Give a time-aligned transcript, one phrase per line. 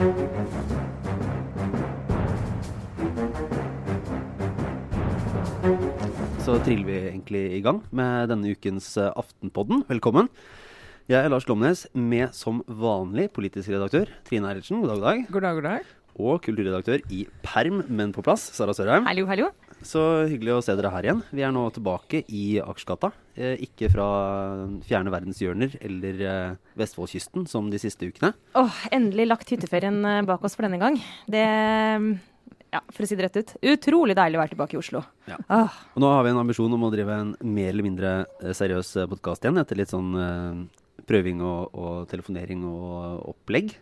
[0.00, 0.06] Så
[6.64, 9.84] triller vi egentlig i gang med denne ukens eh, Aftenpodden.
[9.90, 10.30] Velkommen.
[11.04, 14.80] Jeg er Lars Glomnes, med som vanlig politisk redaktør Trine Eilertsen.
[14.80, 15.20] God dag, god dag.
[15.36, 15.92] God dag, god dag.
[16.16, 19.04] Og kulturredaktør i perm, men på plass, Sara Sørheim.
[19.04, 19.52] Hallo, hallo.
[19.84, 20.00] Så
[20.32, 21.20] hyggelig å se dere her igjen.
[21.28, 23.12] Vi er nå tilbake i Akersgata.
[23.40, 24.06] Eh, ikke fra
[24.84, 28.34] fjerne verdenshjørner eller eh, Vestfoldkysten som de siste ukene.
[28.58, 30.98] Åh, endelig lagt hytteferien eh, bak oss for denne gang.
[31.30, 31.46] Det
[32.70, 33.54] Ja, for å si det rett ut.
[33.72, 35.00] Utrolig deilig å være tilbake i Oslo.
[35.26, 35.40] Ja.
[35.48, 35.78] Ah.
[35.96, 38.12] Og nå har vi en ambisjon om å drive en mer eller mindre
[38.54, 40.60] seriøs podkast igjen, etter litt sånn uh,
[41.08, 43.72] prøving og, og telefonering og opplegg.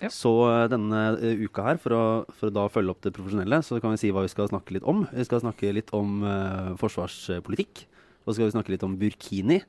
[0.00, 0.08] Ja.
[0.08, 0.32] Så
[0.72, 3.92] denne uh, uka her, for å, for å da følge opp det profesjonelle, så kan
[3.92, 5.04] vi si hva vi skal snakke litt om.
[5.12, 7.84] Vi skal snakke litt om uh, forsvarspolitikk.
[8.24, 9.60] Så skal vi snakke litt om burkini.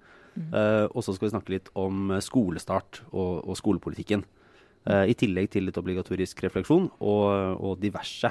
[0.51, 4.25] eh, og så skal vi snakke litt om eh, skolestart og, og skolepolitikken.
[4.85, 7.23] Uh, I tillegg til litt obligatorisk refleksjon og,
[7.57, 8.29] og diverse.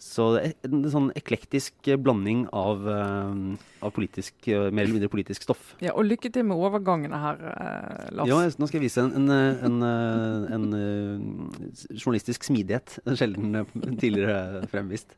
[0.00, 5.74] Så en sånn eklektisk blanding av, eh, av politisk, eh, mer eller mindre politisk stoff.
[5.84, 8.28] Ja, og lykke til med overgangene her, eh, Lars.
[8.28, 11.52] Ja, nå skal jeg vise en, en, en, en,
[11.92, 12.98] journalistisk smidighet.
[13.12, 13.66] Sjelden
[14.00, 15.12] tidligere fremvist.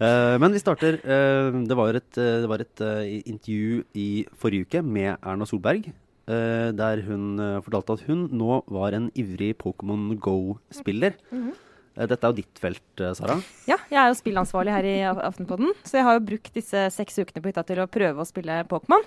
[0.00, 2.80] Men vi starter Det var et, det var et
[3.24, 5.92] intervju i forrige uke med Erna Solberg.
[6.26, 11.14] der hun fortalte at hun nå var en ivrig Pokémon Go-spiller.
[11.32, 11.52] Eh,
[11.96, 13.38] dette er jo ditt felt, eh, Sara.
[13.66, 16.82] Ja, jeg er jo spillansvarlig her i Af- Aftenpodden, så jeg har jo brukt disse
[16.92, 19.00] seks ukene på hytta til å prøve å spille Pokémon.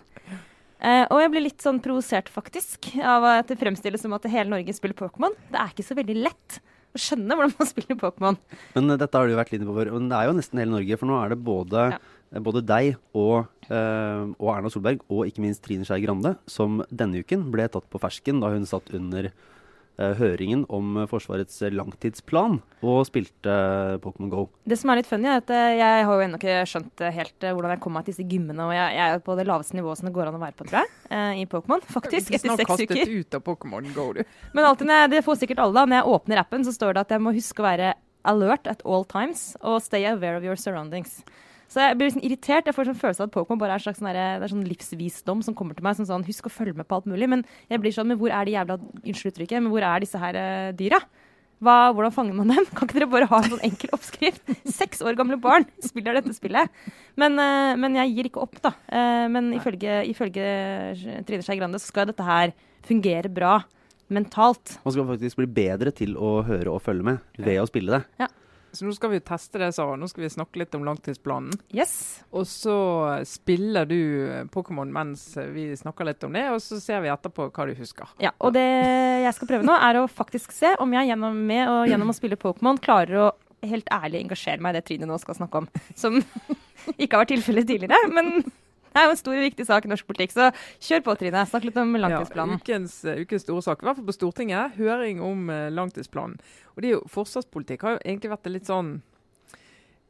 [0.81, 4.49] Eh, og jeg blir litt sånn provosert, faktisk, av at det fremstilles som at hele
[4.49, 5.35] Norge spiller Pokémon.
[5.51, 6.59] Det er ikke så veldig lett
[6.95, 8.37] å skjønne hvordan man spiller Pokémon.
[8.77, 9.91] Men eh, dette har du jo vært litt på før.
[9.97, 10.97] Men det er jo nesten hele Norge.
[10.97, 11.99] For nå er det både, Ja.
[12.33, 16.79] eh, både deg og, eh, og Erna Solberg, og ikke minst Trine Skei Grande, som
[16.89, 19.31] denne uken ble tatt på fersken da hun satt under eh,
[20.19, 24.44] høringen om eh, Forsvarets langtidsplan og spilte eh, Pokémon Go.
[24.69, 27.15] Det som er litt funny, er at eh, jeg har jo ennå ikke skjønt eh,
[27.15, 28.67] helt eh, hvordan jeg kom meg til disse gymmene.
[28.70, 30.70] Og jeg, jeg er på det laveste nivået som det går an å være på,
[30.70, 31.83] tror jeg, eh, i Pokémon.
[31.98, 33.15] Faktisk, er etter seks kastet uker.
[33.20, 34.23] ut av Pokémon Go, du.
[34.55, 36.95] Men alltid når jeg, det får sikkert alle da, når jeg åpner appen, så står
[36.95, 37.93] det at jeg må huske å være
[38.30, 41.20] alert at all times og stay aware of your surroundings.
[41.69, 42.65] Så jeg blir liksom irritert.
[42.65, 44.65] Jeg får sånn følelse av at Pokémon bare er en slags sånn der, er sånn
[44.65, 45.97] livsvisdom som kommer til meg.
[45.99, 47.30] Som sånn, husk å følge med på alt mulig.
[47.30, 50.21] Men jeg blir sånn, men hvor er de jævla Unnskyld uttrykket, men hvor er disse
[50.21, 51.02] her uh, dyra?
[51.59, 52.67] Hva, hvordan fanger man dem?
[52.75, 54.53] Kan ikke dere bare ha en sånn enkel oppskrift?
[54.71, 56.71] Seks år gamle barn spiller dette spillet.
[57.19, 58.71] Men, eh, men jeg gir ikke opp, da.
[58.87, 60.45] Eh, men ifølge, ifølge
[61.27, 62.55] Trine Skei Grande så skal dette her
[62.87, 63.58] fungere bra
[64.09, 64.77] mentalt.
[64.85, 68.29] Man skal faktisk bli bedre til å høre og følge med ved å spille det.
[68.71, 69.97] Så nå skal vi teste det, Sara.
[69.99, 71.57] Nå skal vi snakke litt om langtidsplanen.
[71.75, 72.21] Yes.
[72.30, 72.75] Og så
[73.27, 73.99] spiller du
[74.53, 78.13] Pokémon mens vi snakker litt om det, og så ser vi etterpå hva du husker.
[78.21, 78.65] Ja, og det
[79.25, 82.17] jeg skal prøve nå, er å faktisk se om jeg gjennom, med og gjennom å
[82.17, 83.29] spille Pokémon klarer å
[83.65, 85.69] helt ærlig engasjere meg i det Trine nå skal snakke om.
[85.97, 86.21] Som
[87.02, 88.43] ikke har vært tilfellet tidligere, men
[88.89, 90.33] det er jo en stor og viktig sak i norsk politikk.
[90.33, 90.50] Så
[90.88, 91.44] kjør på, Trine.
[91.50, 92.58] Snakk litt om langtidsplanen.
[92.58, 96.39] Ja, ukens, eh, ukens store sak, i hvert fall på Stortinget, høring om eh, langtidsplanen.
[96.76, 98.98] Og det er jo, Forsvarspolitikk har jo egentlig vært litt sånn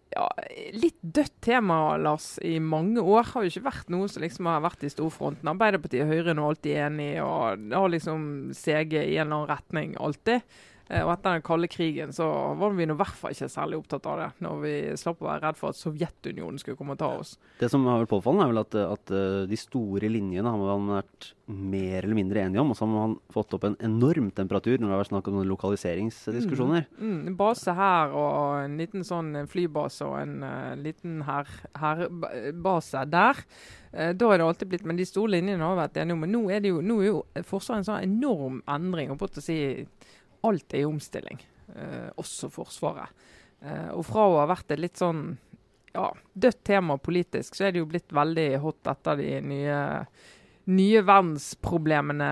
[0.10, 0.26] ja,
[0.74, 3.28] litt dødt tema, Lars, i mange år.
[3.34, 5.52] Har jo ikke vært noe som liksom har vært i storfronten.
[5.52, 8.26] Arbeiderpartiet og Høyre er nå alltid enige, og det har liksom
[8.58, 10.58] seget i en eller annen retning alltid.
[10.90, 12.26] Eh, Og etter den kalde krigen så
[12.58, 15.44] var vi i hvert fall ikke særlig opptatt av det, når vi slapp å være
[15.46, 17.36] redd for at Sovjetunionen skulle komme og ta oss.
[17.60, 20.90] Det som har vært påfallende, er vel at, at eh, de store linjene har man
[20.98, 22.74] vært mer eller mindre enige om.
[22.74, 25.40] Og så har man fått opp en enorm temperatur når det har vært snakk om
[25.50, 26.90] lokaliseringsdiskusjoner.
[26.98, 33.42] Mm, en base her og en liten sånn flybase og en uh, liten hærbase der.
[33.90, 36.22] Da er det alltid blitt, men De store linjene har vært enige om.
[36.22, 39.10] Men nå er det jo, nå er jo Forsvaret en sånn enorm endring.
[39.10, 39.58] og på å si
[40.48, 41.42] Alt er i omstilling,
[41.76, 43.10] eh, også Forsvaret.
[43.62, 45.38] Eh, og fra å ha vært et litt sånn
[45.94, 49.80] ja, dødt tema politisk, så er det jo blitt veldig hot etter de nye
[50.70, 52.28] nye verdensproblemene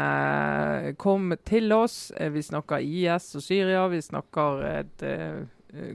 [1.01, 2.11] kom til oss.
[2.17, 3.87] Eh, Vi snakker IS og Syria.
[3.89, 5.45] Vi snakker et eh,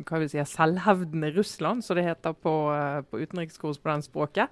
[0.07, 4.49] hva vil si, selvhevdende Russland, som det heter på, eh, på utenrikskorrespondentspråket.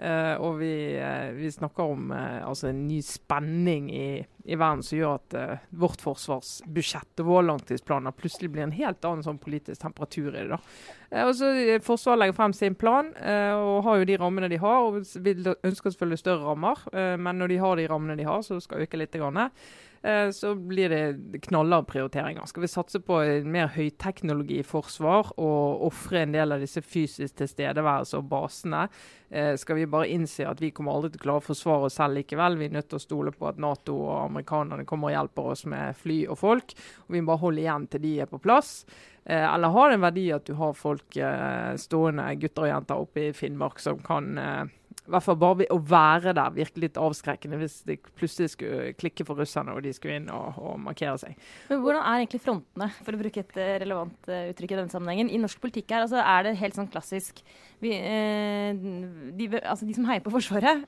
[0.00, 4.80] Eh, og vi, uh, vi snakker om uh, altså en ny spenning i, i verden
[4.86, 5.36] som gjør at
[5.76, 10.46] vårt forsvarsbudsjett og våre langtidsplaner plutselig blir en helt annen sånn politisk temperatur i det.
[10.54, 10.60] da.
[11.26, 11.50] Og så
[11.84, 14.86] Forsvaret legger frem sin plan og har jo de rammene de har.
[14.86, 16.82] og vil ønsker selvfølgelig større rammer,
[17.18, 19.18] men når de har de rammene de har, så skal øke litt.
[19.20, 19.50] Grann.
[20.02, 22.46] Eh, så blir det knallharde prioriteringer.
[22.46, 28.28] Skal vi satse på mer høyteknologiforsvar og ofre en del av disse fysisk tilstedeværelse og
[28.30, 28.86] basene?
[29.30, 32.00] Eh, skal vi bare innse at vi kommer aldri til å klare å forsvare oss
[32.00, 32.58] selv likevel?
[32.60, 35.66] Vi er nødt til å stole på at Nato og amerikanerne kommer og hjelper oss
[35.70, 36.74] med fly og folk.
[37.06, 38.84] og Vi må bare holde igjen til de er på plass.
[39.24, 41.22] Eh, eller har det en verdi at du har folk
[41.80, 44.38] stående, gutter og jenter oppe i Finnmark, som kan
[44.90, 49.24] i hvert fall bare å være der virker litt avskrekkende hvis det plutselig skulle klikke
[49.26, 51.38] for russerne og de skulle inn og, og markere seg.
[51.70, 54.92] Men Hvordan er egentlig frontene, for å bruke et eh, relevant uh, uttrykk i denne
[54.92, 56.06] sammenhengen, i norsk politikk her?
[56.06, 57.42] Altså, er det helt sånn klassisk
[57.82, 58.70] vi, eh,
[59.38, 60.86] de, altså, de som heier på Forsvaret,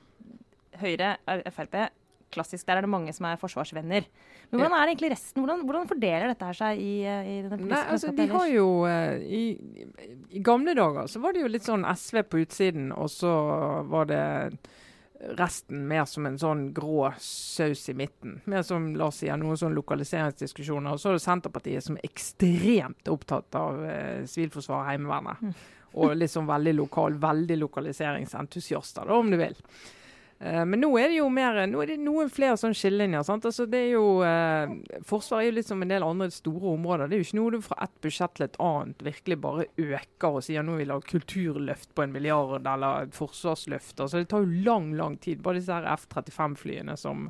[0.79, 1.15] Høyre,
[1.53, 1.77] Frp,
[2.33, 4.05] klassisk, der er det mange som er forsvarsvenner.
[4.49, 5.41] Men hvordan er det egentlig resten?
[5.41, 8.47] Hvordan, hvordan fordeler dette her seg i, eh, i den politiske Nei, altså, de har
[8.51, 9.43] jo, uh, i,
[10.29, 13.33] i, gamle dager så var det jo litt sånn SV på utsiden, og så
[13.89, 14.23] var det
[15.39, 18.41] resten mer som en sånn grå saus i midten.
[18.51, 20.91] Mer som Lars sier, noen sånn lokaliseringsdiskusjoner.
[20.91, 25.45] Og så er det Senterpartiet som er ekstremt opptatt av sivilforsvaret sivilforsvar og Heimevernet.
[25.45, 25.53] Mm.
[26.03, 29.55] Og liksom veldig lokal, veldig lokaliseringsentusiaster, da, om du vil.
[30.41, 33.23] Uh, men nå er det jo mer, nå er det noen flere sånn skillelinjer.
[33.23, 34.73] Altså uh,
[35.07, 37.09] Forsvaret er jo litt som en del andre store områder.
[37.09, 40.39] Det er jo ikke noe du fra ett budsjett til et annet virkelig bare øker
[40.39, 43.99] og sier nå vil vi ha kulturløft på en milliard eller forsvarsløft.
[43.99, 45.43] Altså Det tar jo lang, lang tid.
[45.45, 47.29] Bare disse F-35-flyene som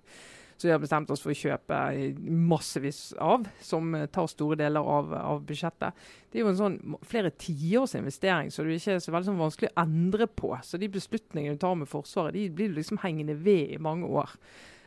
[0.63, 1.77] som vi har bestemt oss for å kjøpe
[2.23, 6.05] massevis av, som tar store deler av, av budsjettet.
[6.31, 6.77] Det er jo en sånn
[7.07, 10.53] flere tiårs investering, så det er ikke så veldig sånn vanskelig å endre på.
[10.63, 14.31] Så de beslutningene du tar med Forsvaret, de blir liksom hengende ved i mange år.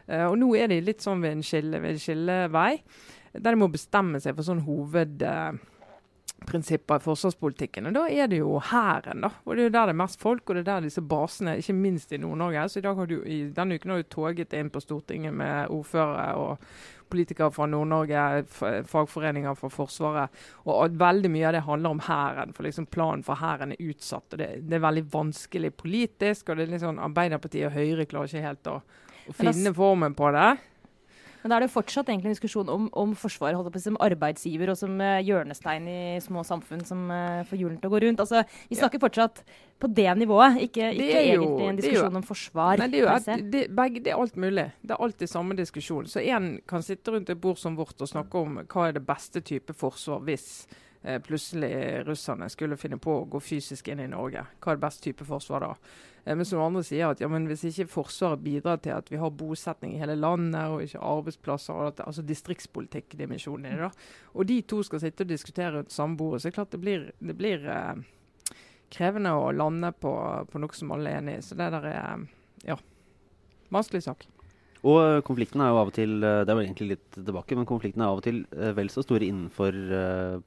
[0.09, 2.73] Uh, og nå er de litt sånn ved en, skille, skillevei,
[3.37, 5.21] der de må bestemme seg for sånn hoved...
[5.21, 5.75] Uh,
[6.45, 7.87] prinsipper i forsvarspolitikken.
[7.89, 9.31] Og Da er det jo Hæren, da.
[9.45, 11.57] Og det er jo der det er mest folk, og det er der disse basene,
[11.59, 12.69] ikke minst i Nord-Norge.
[12.69, 15.73] Så i dag har du, i denne uken har du toget inn på Stortinget med
[15.73, 16.59] ordførere og
[17.09, 18.45] politikere fra Nord-Norge,
[18.87, 20.31] fagforeninger for Forsvaret.
[20.67, 22.55] Og veldig mye av det handler om Hæren.
[22.55, 24.33] For liksom planen for Hæren er utsatt.
[24.33, 26.49] og det, det, er veldig vanskelig politisk.
[26.49, 28.81] og det er liksom Arbeiderpartiet og Høyre klarer ikke helt å,
[29.29, 30.57] å finne formen på det.
[31.47, 33.97] Men da er det jo fortsatt egentlig en diskusjon om, om Forsvaret holder på som
[34.03, 38.01] arbeidsgiver og som uh, hjørnestein i små samfunn som uh, får hjulene til å gå
[38.03, 38.23] rundt.
[38.25, 39.05] Altså, Vi snakker ja.
[39.05, 39.45] fortsatt
[39.79, 42.83] på det nivået, ikke, ikke jo, egentlig en diskusjon jo, om forsvar.
[42.83, 44.65] Nei, det, er et, det, begge, det, er alt mulig.
[44.83, 46.11] Det er alltid samme diskusjon.
[46.11, 49.05] Så én kan sitte rundt et bord som vårt og snakke om hva er det
[49.07, 50.49] beste type forsvar hvis
[51.05, 51.71] eh, plutselig
[52.11, 54.43] russerne skulle finne på å gå fysisk inn i Norge.
[54.59, 55.73] Hva er det beste type forsvar da?
[56.27, 59.31] Eh, men som andre sier at ja, hvis ikke Forsvaret bidrar til at vi har
[59.31, 64.51] bosetning i hele landet, og ikke arbeidsplasser, og at, altså distriktspolitikkdimensjonen i det, da, og
[64.51, 67.11] de to skal sitte og diskutere rundt samme bordet, så er det klart det blir,
[67.23, 68.07] det blir eh,
[68.93, 70.15] krevende å lande på,
[70.51, 71.45] på, noe som alle er enig i.
[71.47, 72.27] Så det der er
[72.67, 72.79] ja,
[73.75, 74.27] vanskelig sak.
[74.87, 77.67] Og eh, konflikten er jo av og til det er jo egentlig litt tilbake, men
[77.67, 78.43] konflikten er av og til
[78.77, 79.79] vel så store innenfor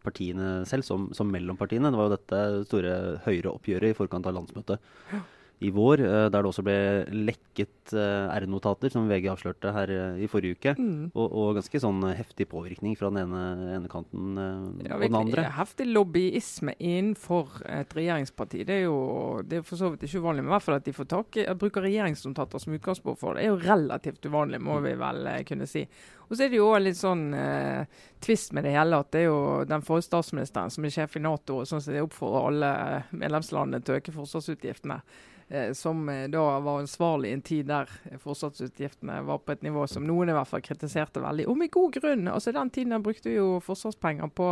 [0.03, 1.91] partiene selv som, som mellom partiene.
[1.91, 4.95] Det var jo dette store Høyre-oppgjøret i forkant av landsmøtet.
[5.15, 5.25] Ja
[5.59, 6.77] i vår, eh, der det også ble
[7.11, 10.73] lekket eh, R-notater, som VG avslørte her eh, i forrige uke.
[10.79, 11.09] Mm.
[11.11, 15.49] Og, og, ganske sånn heftig påvirkning fra den ene, ene kanten ja, og den andre.
[15.57, 18.63] Heftig lobbyisme innenfor et regjeringsparti.
[18.67, 18.99] Det er jo
[19.43, 21.41] det er for så vidt ikke uvanlig, men i hvert fall at de får tak
[21.41, 25.67] i, bruker regjeringsnotater som utgangspunkt for det, er jo relativt uvanlig, må vi vel kunne
[25.67, 25.83] si.
[26.29, 29.31] Og så er det jo litt sånn eh, tvist med det hele at det er
[29.31, 32.71] jo den forrige statsministeren som er sjef i Nato, og sånn som det oppfordrer alle
[33.17, 34.99] medlemslandene til å øke forsvarsutgiftene.
[35.49, 37.89] Eh, som eh, da var ansvarlig i en tid der
[38.21, 41.95] forsvarsutgiftene var på et nivå som noen i hvert fall kritiserte veldig, og med god
[41.97, 42.27] grunn.
[42.29, 44.49] Altså Den tiden brukte vi jo forsvarspenger på,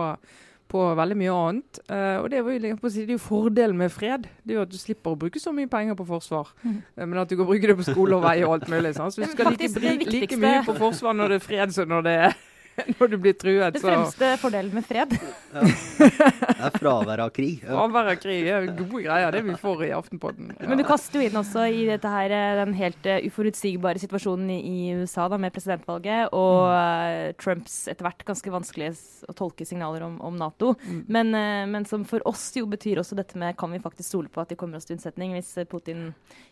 [0.73, 1.79] på veldig mye annet.
[1.85, 4.25] Uh, og det, var jo, det er jo fordelen med fred.
[4.41, 6.49] Det er jo at du slipper å bruke så mye penger på forsvar.
[6.65, 6.81] Mm.
[7.03, 8.95] Men at du kan bruke det på skole og vei og alt mulig.
[8.97, 9.13] Sant?
[9.13, 12.19] Så du skal like, like mye på forsvar når det er fred som når det
[12.25, 12.37] er
[12.99, 13.65] når du blir truet.
[13.65, 15.13] så Det fremste fordelen med fred.
[15.53, 15.63] Ja.
[15.63, 17.63] Det er fravær av krig.
[17.63, 17.73] Ja.
[17.73, 20.51] Fravær av krig er gode greier, det vi får i Aftenpodden.
[20.57, 20.69] Ja.
[20.69, 24.53] Men du kaster jo inn også i dette her, eh, den helt uh, uforutsigbare situasjonen
[24.53, 27.37] i, USA da, med presidentvalget, og mm.
[27.41, 28.93] Trumps etter hvert ganske vanskelige
[29.27, 30.75] å tolke signaler om, om Nato.
[30.85, 31.01] Mm.
[31.09, 31.33] Men,
[31.73, 34.53] men, som for oss jo betyr også dette med kan vi faktisk stole på at
[34.53, 36.11] de kommer oss til unnsetning hvis Putin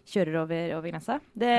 [0.09, 1.19] kjører over, over grensa.
[1.37, 1.55] Det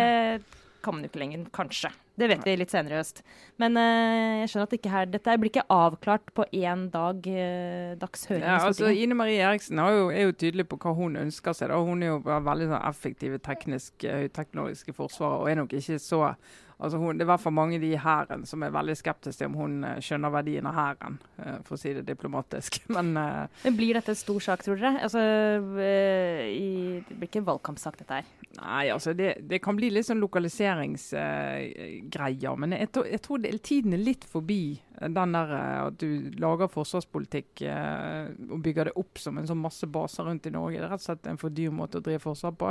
[0.87, 1.91] kan man jo ikke lenger, kanskje.
[2.17, 3.23] Det vet vi litt senere i høst.
[3.61, 7.97] Men uh, jeg skjønner at ikke her, dette blir ikke avklart på én dag uh,
[8.01, 11.57] dags høring ja, altså, Ine Marie Eriksen jo, er jo tydelig på hva hun ønsker
[11.57, 11.73] seg.
[11.73, 11.81] Da.
[11.85, 16.23] Hun er jo veldig sånn, effektiv teknisk, høyteknologiske forsvarer og er nok ikke så
[16.77, 18.97] Altså hun, det er i hvert fall mange i de i hæren som er veldig
[18.99, 22.71] skeptiske til om hun uh, skjønner verdien av hæren, uh, for å si det diplomatisk.
[22.97, 25.01] Men, uh, Men blir dette en stor sak, tror dere?
[25.07, 25.21] Altså,
[26.53, 26.65] i,
[27.09, 28.27] det blir ikke en valgkampsak, dette her?
[28.59, 32.55] Nei, altså det, det, kan bli litt sånn lokaliseringsgreier.
[32.61, 36.09] men jeg, jeg, tror det, tiden er litt forbi den der at du
[36.41, 40.81] lager forsvarspolitikk og bygger det opp som en sånn masse baser rundt i Norge.
[40.81, 42.69] Det er rett og slett en for dyr måte å drive forsvar på.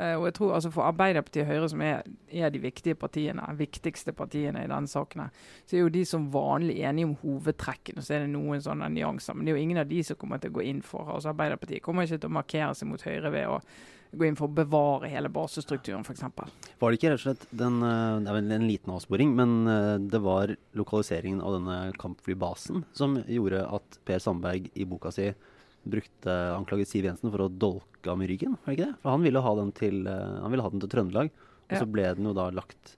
[0.00, 3.44] Uh, og jeg tror altså For Arbeiderpartiet og Høyre, som er, er, de viktige partiene,
[3.58, 5.26] viktigste partiene i denne saken,
[5.68, 8.00] så er jo de som vanlig enige om hovedtrekkene.
[8.04, 9.36] Så er det noen sånne nyanser.
[9.36, 11.34] Men det er jo ingen av de som kommer til å gå inn for altså
[11.34, 13.60] Arbeiderpartiet kommer ikke til å markere seg mot Høyre ved å
[14.10, 16.24] gå inn for å bevare hele basestrukturen, f.eks.
[16.80, 19.98] Var det ikke rett og slett den, eh, Det er en liten avsporing, men eh,
[19.98, 25.30] det var lokaliseringen av denne kampflybasen som gjorde at Per Sandberg i boka si
[25.88, 28.56] brukte anklaget Siv Jensen for å dolke ham i ryggen.
[28.60, 29.00] var det ikke det?
[29.02, 31.80] For Han ville ha den til, uh, ville ha den til Trøndelag, og ja.
[31.80, 32.96] så ble den jo da lagt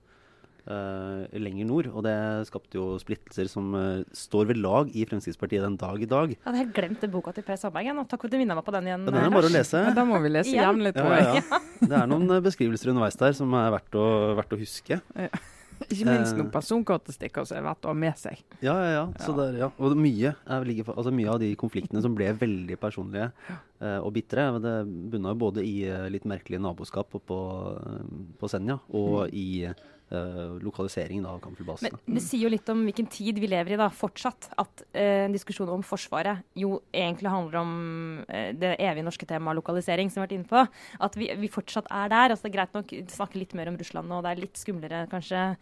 [0.67, 1.89] uh, lenger nord.
[1.93, 2.17] Og det
[2.49, 6.35] skapte jo splittelser som uh, står ved lag i Fremskrittspartiet den dag i dag.
[6.35, 7.93] Jeg hadde helt glemt det boka til Per Sandberg.
[7.97, 8.07] Nå.
[8.11, 9.07] Takk for at du minnet meg på den igjen.
[9.07, 9.87] Ja, den er bare å lese.
[9.89, 11.43] Ja, da må vi lese jevnlig, tror jeg.
[11.83, 14.07] Ja, det er noen beskrivelser underveis der som er verdt å,
[14.39, 15.01] verdt å huske.
[15.19, 15.31] Ja.
[15.89, 18.43] Ikke minst noen personkortestikker som er verdt å ha med seg.
[18.65, 19.05] Ja, ja, ja.
[19.23, 19.71] Så der, ja.
[19.83, 23.31] Og mye, for, altså mye, av de konfliktene som ble veldig personlige
[23.83, 24.77] eh, og bitre, det
[25.13, 27.41] bunna både i uh, litt merkelige naboskap på, på,
[28.41, 29.35] på Senja og mm.
[29.37, 29.49] i
[30.13, 31.99] uh, lokaliseringen av kampflybasene.
[32.07, 34.51] Men det sier jo litt om hvilken tid vi lever i da, fortsatt.
[34.61, 37.75] At uh, en diskusjon om Forsvaret jo egentlig handler om
[38.29, 40.65] uh, det evige norske temaet lokalisering, som vi har vært inne på.
[41.09, 42.35] At vi, vi, fortsatt er der.
[42.35, 44.61] altså Det er greit nok å snakke litt mer om Russland nå, det er litt
[44.61, 45.53] skumlere kanskje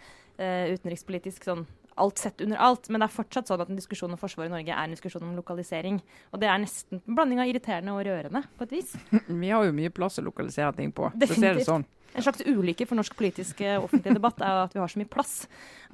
[0.40, 1.66] utenrikspolitisk sånn
[2.00, 2.88] alt sett under alt.
[2.90, 5.24] Men det er fortsatt sånn at en diskusjon om forsvaret i Norge er en diskusjon
[5.26, 6.00] om lokalisering.
[6.32, 8.96] Og det er nesten en blanding av irriterende og rørende, på et vis.
[9.44, 11.12] Vi har jo mye plass å lokalisere ting på.
[11.26, 11.86] Så ser det sånn.
[12.10, 15.06] En slags ulykke for norsk politisk eh, offentlig debatt er at vi har så mye
[15.06, 15.44] plass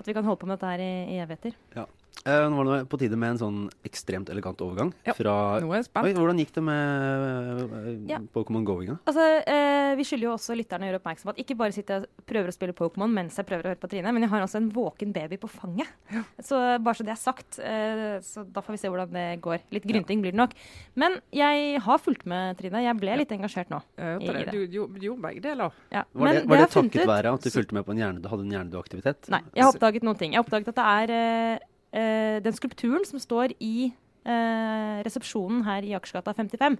[0.01, 1.59] at vi kan holde på med dette her i, i evigheter.
[1.77, 1.85] Ja.
[2.27, 4.91] Eh, nå var det på tide med en sånn ekstremt elegant overgang.
[5.07, 6.09] Ja, fra, nå er jeg spent.
[6.09, 8.19] Oi, hvordan gikk det med uh, ja.
[8.35, 8.97] Pokémon Going?
[9.07, 12.01] Altså, uh, vi skylder jo også lytterne å gjøre oppmerksom på at ikke bare sitter
[12.01, 14.33] jeg og prøver å spille Pokémon mens jeg prøver å høre på Trine, men jeg
[14.33, 15.93] har også en våken baby på fanget.
[16.11, 16.25] Ja.
[16.49, 17.61] Så bare så det er sagt.
[17.63, 19.63] Eh, så da får vi se hvordan det går.
[19.77, 20.59] Litt grynting blir det nok.
[20.99, 22.83] Men jeg har fulgt med, Trine.
[22.89, 23.81] Jeg ble litt engasjert nå.
[24.01, 24.35] Jo.
[24.51, 25.79] Du, du, gjorde begge deler.
[25.95, 26.03] Ja.
[26.11, 28.29] Var det, var det, det takket være at du fulgte med på en hjerne, du
[28.33, 29.31] hadde en hjernedød aktivitet?
[29.31, 30.35] Nei, jeg har oppdaget noen ting.
[30.35, 31.65] Jeg har oppdaget at det er
[31.97, 36.79] eh, den skulpturen som står i eh, resepsjonen her i Akersgata 55,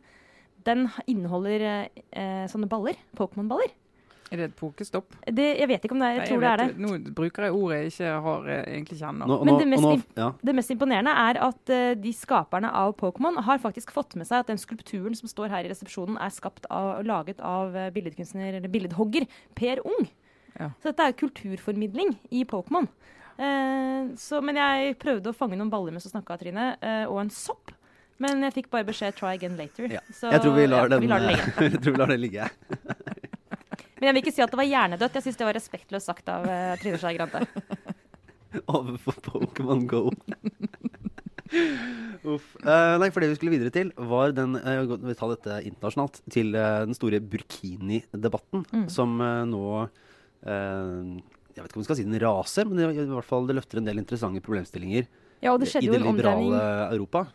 [0.67, 2.99] den inneholder eh, sånne baller.
[3.19, 3.75] Pokémon-baller.
[4.27, 5.15] Er det et pokestopp?
[5.23, 6.67] Det, jeg vet ikke om det er, jeg, tror det er det.
[6.83, 9.31] Nå bruker jeg ordet jeg ikke har eh, egentlig kjenner.
[9.31, 10.31] Nå, Men det mest, nå, ja.
[10.51, 14.43] det mest, imponerende er at uh, de skaperne av Pokémon har faktisk fått med seg
[14.43, 18.73] at den skulpturen som står her i resepsjonen, er skapt av, laget av billedkunstner, eller
[18.73, 20.11] billedhogger Per Ung.
[20.57, 20.73] Ja.
[20.81, 22.91] Så dette er kulturformidling i Pokémon.
[23.37, 27.21] Eh, så, men jeg prøvde å fange noen baller mens du snakka, Trine, eh, og
[27.25, 27.75] en sopp.
[28.23, 29.91] Men jeg fikk bare beskjed 'try again later'.
[29.93, 30.01] Ja.
[30.09, 31.53] Så, jeg tror vi lar, den, vi lar det ligge.
[31.69, 32.49] jeg tror vi lar den ligge.
[33.99, 35.19] men jeg vil ikke si at det var hjernedødt.
[35.19, 37.45] Jeg syns det var respektløst sagt av uh, Trine Skei Grande.
[38.79, 40.09] Overfor Pokémon Go.
[42.27, 42.57] Uff.
[42.65, 46.23] Uh, nei, for det vi skulle videre til, var den uh, Vi tar dette internasjonalt.
[46.33, 48.89] Til uh, den store burkini-debatten mm.
[48.93, 49.67] som nå
[51.57, 53.81] jeg vet ikke om man skal si den raser, men i hvert fall det løfter
[53.81, 55.07] en del interessante problemstillinger
[55.41, 56.61] ja, det i det liberale
[56.93, 57.27] Europa.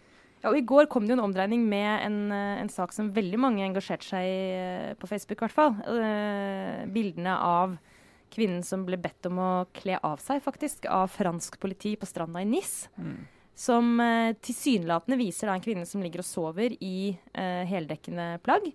[0.41, 3.37] Ja, og I går kom det jo en omdreining med en, en sak som veldig
[3.41, 5.37] mange engasjerte seg i eh, på Facebook.
[5.37, 5.75] I hvert fall.
[5.85, 7.75] Uh, bildene av
[8.33, 12.41] kvinnen som ble bedt om å kle av seg, faktisk, av fransk politi på stranda
[12.41, 12.87] i Nis.
[12.97, 13.19] Mm.
[13.61, 13.99] Som
[14.41, 18.71] tilsynelatende viser da, en kvinne som ligger og sover i uh, heldekkende plagg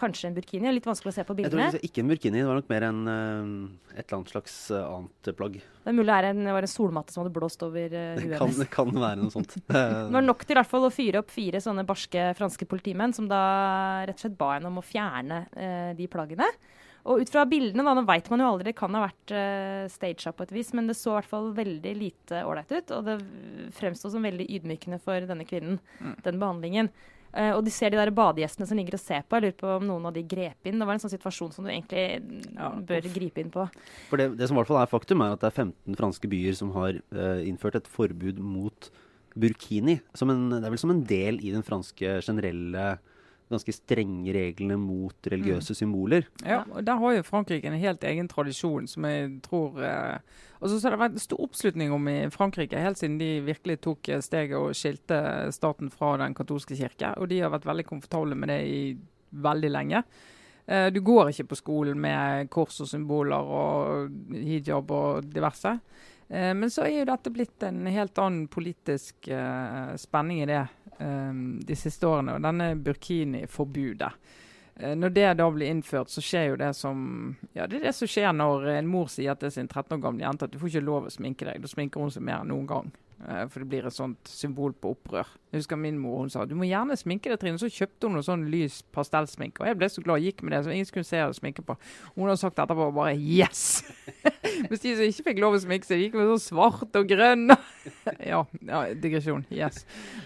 [0.00, 0.72] kanskje en burkini.
[0.74, 1.68] Litt vanskelig å se på bildene.
[1.68, 4.56] Jeg tror ikke en burkini, det var nok mer en, uh, et eller annet slags
[4.74, 5.60] uh, annet plagg.
[5.60, 8.36] Det er mulig det, en, det var en solmatte som hadde blåst over uh, huet
[8.40, 8.60] hennes.
[8.64, 9.56] Det kan være noe sånt.
[9.70, 13.30] det var nok til hvert fall å fyre opp fire sånne barske franske politimenn, som
[13.30, 13.44] da
[14.08, 15.44] rett og slett ba henne om å fjerne
[15.96, 16.48] de plaggene.
[17.08, 19.84] Og ut fra bildene, da, nå vet man jo aldri, det kan ha vært uh,
[19.92, 22.92] staged på et vis, men det så i hvert fall veldig lite ålreit ut.
[22.96, 23.16] Og det
[23.76, 26.18] fremsto som veldig ydmykende for denne kvinnen, mm.
[26.26, 26.92] den behandlingen.
[27.30, 29.38] Uh, og de ser de der badegjestene som ligger og ser på.
[29.38, 30.80] Jeg lurer på om noen av de grep inn.
[30.80, 32.06] Det var en sånn situasjon som du egentlig
[32.56, 33.14] ja, bør uff.
[33.14, 33.66] gripe inn på.
[34.10, 36.32] For det, det som i hvert fall er faktum, er at det er 15 franske
[36.32, 38.90] byer som har uh, innført et forbud mot
[39.38, 40.00] burkini.
[40.18, 42.88] En, det er vel som en del i den franske generelle
[43.50, 45.78] ganske strenge reglene mot religiøse mm.
[45.80, 46.28] symboler.
[46.46, 50.18] Ja, og Der har jo Frankrike en helt egen tradisjon som jeg tror eh,
[50.60, 54.10] og så har det vært stor oppslutning om i Frankrike helt siden de virkelig tok
[54.12, 55.20] eh, steget og skilte
[55.56, 57.14] staten fra den katolske kirke.
[57.16, 58.82] Og de har vært veldig komfortable med det i
[59.30, 60.04] veldig lenge.
[60.66, 65.78] Eh, du går ikke på skolen med kors og symboler og hijab og diverse.
[66.28, 70.60] Eh, men så er jo dette blitt en helt annen politisk eh, spenning i det
[71.00, 72.36] de siste årene.
[72.36, 74.12] Og denne burkini-forbudet.
[74.80, 77.04] Eh, når det da blir innført, så skjer jo det som
[77.52, 80.24] ja, det er det som skjer når en mor sier til sin 13 år gamle
[80.24, 81.60] jente at du får ikke lov å sminke deg.
[81.62, 82.92] Da sminker hun seg mer enn noen gang.
[83.28, 85.28] Eh, for det blir et sånt symbol på opprør.
[85.50, 87.58] Jeg husker min mor hun sa du må gjerne sminke deg, Trine.
[87.60, 89.64] Så kjøpte hun noe sånn lys pastellsminke.
[89.64, 91.64] Og jeg ble så glad og gikk med det, så ingen skulle se jeg sminke
[91.66, 91.76] på.
[92.14, 93.82] Hun har sagt etterpå bare yes!
[94.70, 97.50] Hvis de som ikke fikk lov å sminke seg, gikk med sånn svart og grønn.
[98.30, 99.42] ja, ja, digresjon.
[99.52, 99.82] Yes.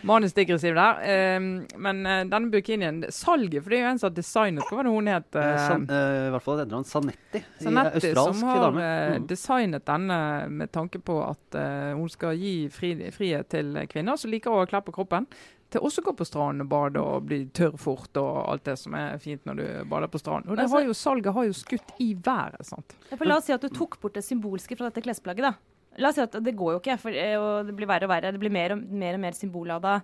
[0.06, 1.00] Manusdigressiv der.
[1.38, 1.48] Um,
[1.80, 4.88] men uh, denne bukinien, salget, for det er jo en som har designet Hva var
[4.88, 5.28] det hun het?
[5.32, 7.44] Uh, San, uh, I hvert fall heter han Sanetti.
[7.62, 8.68] Sanetti som har.
[8.74, 9.26] Mm.
[9.28, 10.18] designet denne
[10.50, 11.56] med tanke på at
[11.94, 12.83] hun skal gi fri,
[13.14, 15.28] frihet til kvinner som liker å kle på kroppen
[15.74, 18.76] til også å gå på stranden og bade og bli tørr fort og alt det
[18.80, 20.52] som er fint når du bader på stranden.
[20.52, 22.62] Og det har jo, Salget har jo skutt i været.
[22.68, 22.94] sant?
[23.10, 25.48] Ja, la oss si at du tok bort det symbolske fra dette klesplagget.
[25.48, 25.54] da.
[26.02, 28.32] La oss si at Det går jo ikke, for det blir verre og verre.
[28.34, 29.96] Det blir mer og mer, og mer symbollada.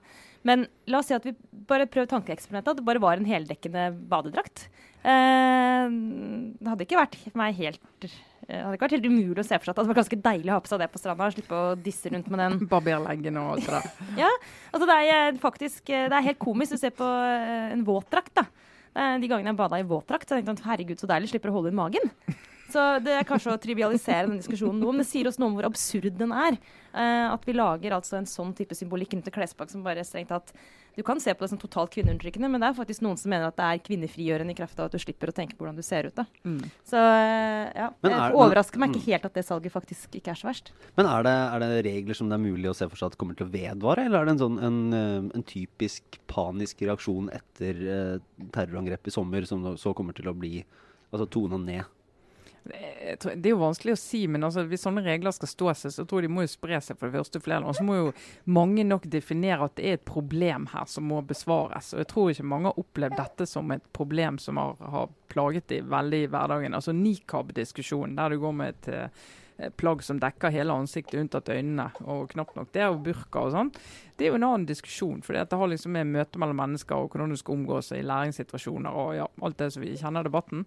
[0.46, 1.34] Men la oss si at vi
[1.70, 2.72] bare prøver tankeeksperimentet.
[2.74, 4.66] At det bare var en heldekkende badedrakt.
[5.02, 8.10] Eh, det hadde ikke vært meg helt
[8.50, 10.56] hadde ikke vært helt umulig å se for seg at det var ganske deilig å
[10.56, 11.30] ha på seg det på stranda.
[11.34, 12.58] Slippe å disse rundt med den.
[12.70, 14.04] Barberleggen og alt det der.
[14.24, 14.30] ja.
[14.72, 16.76] Altså det er faktisk det er helt komisk.
[16.76, 18.46] å se på en våtdrakt, da.
[19.20, 21.30] De gangene jeg bada i våtdrakt, tenkte jeg herregud, så deilig.
[21.30, 22.10] Slipper å holde inn magen.
[22.70, 25.56] Så det er kanskje å trivialisere den diskusjonen noe, men det sier oss noe om
[25.58, 26.58] hvor absurd den er.
[26.94, 30.54] At vi lager altså en sånn type symbolikk rundt en klesplagg som bare strengt tatt
[30.96, 33.48] Du kan se på det som totalt kvinneundertrykkende, men det er faktisk noen som mener
[33.50, 35.84] at det er kvinnefrigjørende i kraft av at du slipper å tenke på hvordan du
[35.86, 36.16] ser ut.
[36.16, 36.26] Da.
[36.44, 36.64] Mm.
[36.86, 39.06] Så uh, ja, det overrasker meg ikke mm.
[39.10, 40.72] helt at det salget faktisk ikke er så verst.
[40.98, 43.20] Men er det, er det, regler som det er mulig å se for seg at
[43.20, 47.30] kommer til å vedvare, eller er det en, sånn, en, eh, en typisk panisk reaksjon
[47.34, 47.80] etter
[48.54, 50.60] terrorangrepet i sommer som så kommer til å bli
[51.10, 51.99] altså tona ned?
[52.64, 56.04] Det er jo vanskelig å si, men altså, hvis sånne regler skal stå seg, så
[56.04, 57.64] tror jeg de må jo spre seg for det første flere.
[57.64, 58.12] Og så må jo
[58.52, 61.92] mange nok definere at det er et problem her som må besvares.
[61.94, 65.70] Og jeg tror ikke mange har opplevd dette som et problem som har, har plaget
[65.72, 66.76] de veldig i hverdagen.
[66.76, 71.90] Altså nikab-diskusjonen, der du går med et eh, plagg som dekker hele ansiktet unntatt øynene,
[72.04, 73.74] og knapt nok det, og burka og sånn.
[74.16, 75.20] Det er jo en annen diskusjon.
[75.24, 79.02] For det har liksom med møte mellom mennesker og hvordan du skal omgås i læringssituasjoner
[79.02, 80.66] og ja, alt det som vi kjenner debatten.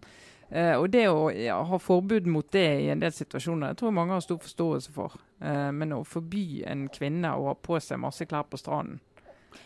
[0.51, 3.95] Uh, og det å ja, ha forbud mot det i en del situasjoner, jeg tror
[3.95, 5.15] mange har stor forståelse for.
[5.41, 8.99] Uh, men å forby en kvinne å ha på seg masse klær på stranden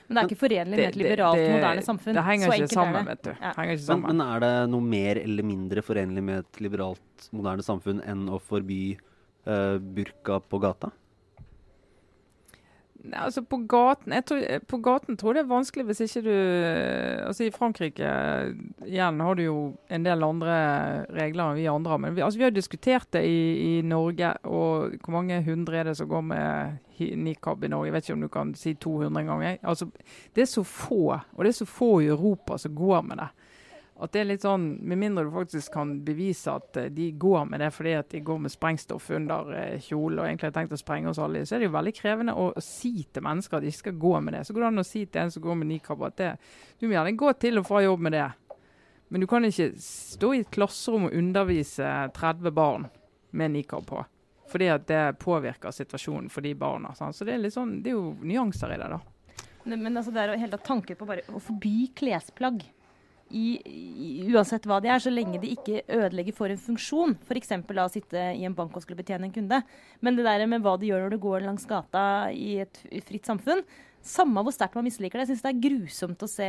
[0.07, 2.15] Men det er ikke forenlig med et liberalt, det, moderne samfunn.
[2.19, 3.33] Det henger ikke sammen, vet du.
[3.33, 3.51] Ja.
[3.65, 4.07] Ikke sammen.
[4.07, 8.23] Men, men, er det noe mer eller mindre forenlig med et liberalt, moderne samfunn enn
[8.31, 8.81] å forby
[9.49, 10.93] uh, burka på gata?
[13.15, 16.33] Altså på gaten, tror, på gaten tror jeg det er vanskelig hvis ikke du
[17.27, 18.09] altså I Frankrike
[18.85, 19.57] igjen har du jo
[19.93, 20.57] en del andre
[21.15, 22.01] regler enn vi andre har.
[22.03, 23.39] Men vi, altså vi har diskutert det i,
[23.77, 24.33] i, Norge.
[24.43, 27.89] og Hvor mange hundre er det som går med nikab i Norge?
[27.89, 29.57] Jeg vet ikke om du kan si 200 ganger.
[29.63, 29.89] Altså,
[30.35, 33.29] det er så få, og det er så få i Europa som går med det.
[33.97, 37.47] At det er litt sånn, Med mindre du faktisk kan bevise at uh, de går
[37.49, 39.49] med det fordi at de går med sprengstoff under
[39.81, 41.93] kjolen kjole og egentlig har tenkt å sprenge oss alle, så er det jo veldig
[41.97, 44.43] krevende å, si til mennesker at de ikke skal gå med det.
[44.45, 46.33] Så går det an å si til en som går med nikab at det,
[46.79, 48.27] du må gjerne gå til og fra jobb med det.
[49.07, 52.87] Men du kan ikke stå i et klasserom og undervise 30 barn
[53.37, 54.03] med nikab på.
[54.47, 56.93] Fordi at det påvirker situasjonen for de barna.
[56.95, 57.15] Sant?
[57.15, 58.99] Så det er, litt sånn, det er jo nyanser i det, da.
[59.67, 62.63] Men altså, det er jo hele tatt tanker på bare å forby klesplagg
[63.31, 67.17] i, uansett hva de er, så lenge de ikke ødelegger for en funksjon.
[67.27, 67.55] F.eks.
[67.57, 69.61] å sitte i en bank og skulle betjene en kunde.
[69.99, 73.27] Men det der med hva de gjør når du går langs gata i et fritt
[73.27, 73.65] samfunn
[74.07, 75.25] Samme hvor sterkt man misliker det.
[75.25, 76.47] Jeg syns det er grusomt å se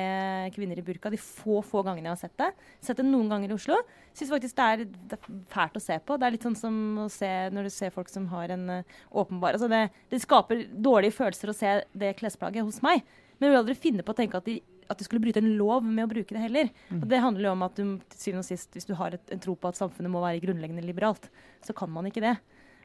[0.54, 2.48] kvinner i burka de få få gangene jeg har sett det.
[2.84, 3.78] Sett det noen ganger i Oslo.
[4.14, 6.18] Syns faktisk det er, det er, fælt å se på.
[6.18, 8.98] Det er litt sånn som å se når du ser folk som har en uh,
[9.10, 13.02] åpenbar altså det, det skaper dårlige følelser å se det klesplagget hos meg.
[13.38, 15.54] Men jeg vil aldri finne på å tenke at de at du skulle bryte en
[15.58, 16.70] lov med å bruke det heller.
[16.88, 17.02] Mm.
[17.02, 19.34] Og det handler jo om at du til syvende og sist, hvis du har et,
[19.34, 21.28] en tro på at samfunnet må være grunnleggende liberalt,
[21.64, 22.36] så kan man ikke det.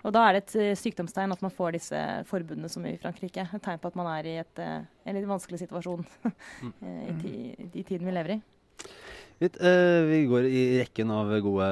[0.03, 3.47] Og da er det et uh, sykdomstegn at man får disse forbundene som i Frankrike.
[3.55, 6.03] Et tegn på at man er i et, uh, en litt vanskelig situasjon
[6.83, 7.37] i, i,
[7.71, 8.41] i tiden vi lever i.
[9.43, 11.65] Litt, uh, vi går i rekken av gode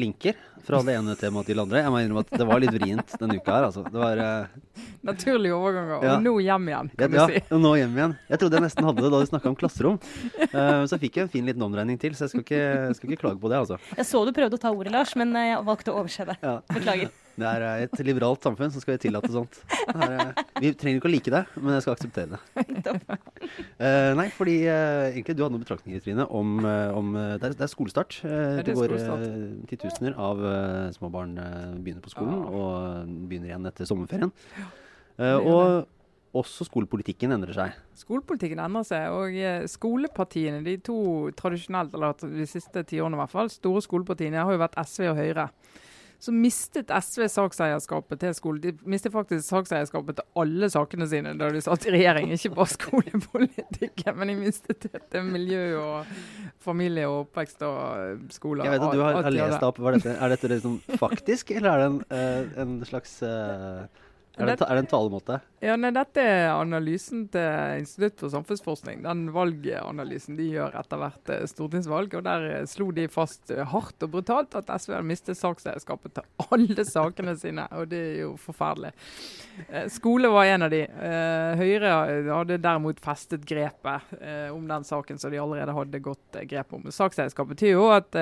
[0.00, 1.82] linker fra det ene temaet til det andre.
[1.82, 3.66] Jeg må innrømme at det var litt vrient denne uka her.
[3.68, 3.82] Altså.
[3.84, 5.98] Det var uh, Naturlige overganger.
[5.98, 6.14] Og ja.
[6.24, 7.42] nå hjem igjen, kan ja, du si.
[7.50, 8.16] Ja, nå hjem igjen.
[8.32, 10.00] Jeg trodde jeg nesten hadde det da du snakka om klasserom.
[10.40, 12.64] Uh, så fikk jeg en fin liten omregning til, så jeg skal ikke,
[12.96, 13.80] skal ikke, klage på det, altså.
[13.92, 16.40] Jeg så du prøvde å ta ordet, Lars, men jeg valgte å overse det.
[16.40, 16.58] Ja.
[16.72, 17.12] Beklager.
[17.36, 19.58] Det er et liberalt samfunn som skal vi tillate sånt.
[19.92, 20.30] Er,
[20.62, 23.08] vi trenger ikke å like det, men jeg skal akseptere det.
[23.76, 27.56] Uh, nei, fordi uh, egentlig du hadde noen betraktninger, Trine, om, eh, om det, er,
[27.58, 28.18] det er skolestart.
[28.24, 28.96] Uh, det går
[29.68, 30.40] titusener av
[30.96, 31.36] små barn
[31.84, 32.48] begynner på skolen, Ja.
[32.56, 34.32] og begynner igjen etter sommerferien.
[35.18, 35.86] Og
[36.36, 37.76] også skolepolitikken endrer seg.
[37.96, 40.98] Skolepolitikken endrer seg, og skolepartiene, de to
[41.36, 45.20] tradisjonelt, eller de siste tiårene i hvert fall, store skolepartiene har jo vært SV og
[45.20, 45.50] Høyre.
[46.22, 48.60] Så mistet SV sakseierskapet til skole.
[48.62, 52.32] De mistet faktisk sakseierskapet til alle sakene sine da de satt i regjering.
[52.36, 56.14] Ikke bare skolepolitikken, men de mistet det til miljø og
[56.64, 58.64] familie og oppvekst og skoler.
[58.66, 59.82] Jeg vet at du har, har lest opp.
[59.96, 63.84] Dette, er dette liksom faktisk, eller er det en, eh, en slags eh,
[64.36, 65.38] er, det, er det en talemåte?
[65.64, 69.00] Ja, nei, Dette er analysen til Institutt for samfunnsforskning.
[69.06, 72.18] Den valganalysen de gjør etter hvert eh, stortingsvalg.
[72.18, 76.18] og Der eh, slo de fast eh, hardt og brutalt at SV har mistet sakseierskapet
[76.18, 77.64] til alle sakene sine.
[77.80, 78.92] Og det er jo forferdelig.
[79.88, 80.82] Skole var en av de.
[81.56, 81.94] Høyre
[82.28, 84.12] hadde derimot festet grepet
[84.52, 86.84] om den saken som de allerede hadde godt eh, grep om.
[86.92, 88.20] Sakseierskap betyr jo at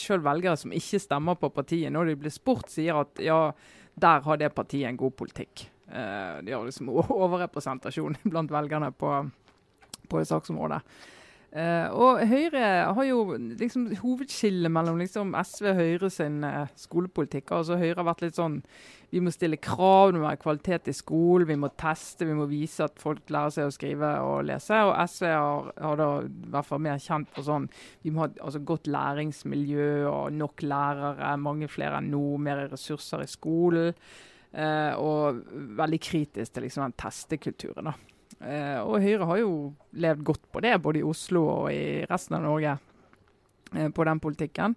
[0.00, 3.50] sjøl velgere som ikke stemmer på partiet, når de blir spurt, sier at ja,
[3.94, 5.70] der har det partiet en god politikk.
[5.88, 9.12] Eh, de har liksom overrepresentasjon blant velgerne på,
[10.08, 10.80] på det saksområdet.
[11.54, 12.60] Eh, og Høyre
[12.96, 17.52] har jo liksom hovedskillet mellom liksom SV og Høyre sin uh, skolepolitikk.
[17.54, 18.56] Altså Høyre har vært litt sånn
[19.12, 22.48] Vi må stille krav, det må være kvalitet i skolen, vi må teste, vi må
[22.50, 24.80] vise at folk lærer seg å skrive og lese.
[24.82, 27.68] Og SV har, har da i hvert fall mer kjent for sånn
[28.02, 33.22] Vi må ha altså, godt læringsmiljø og nok lærere, mange flere enn nå, mer ressurser
[33.22, 33.94] i skolen.
[34.54, 35.38] Uh, og
[35.78, 37.92] veldig kritisk til liksom, den testekulturen.
[37.92, 38.13] da.
[38.40, 39.54] Eh, og Høyre har jo
[39.92, 42.76] levd godt på det, både i Oslo og i resten av Norge,
[43.74, 44.76] eh, på den politikken.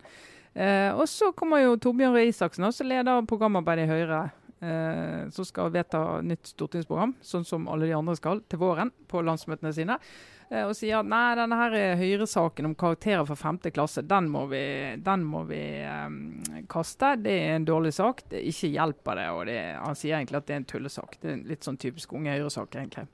[0.54, 4.22] Eh, og så kommer jo Torbjørn Røe Isaksen, også leder programarbeidet i Høyre,
[4.62, 9.22] eh, som skal vedta nytt stortingsprogram, sånn som alle de andre skal, til våren på
[9.22, 10.00] landsmøtene sine.
[10.50, 14.46] Eh, og sier at nei, denne her Høyre-saken om karakterer for femte klasse, den må
[14.48, 14.64] vi,
[15.04, 17.18] den må vi eh, kaste.
[17.20, 18.24] Det er en dårlig sak.
[18.32, 19.28] Det ikke hjelper det.
[19.36, 21.20] Og det, han sier egentlig at det er en tullesak.
[21.20, 23.10] Det er en litt sånn typisk Unge Høyre-sak, egentlig.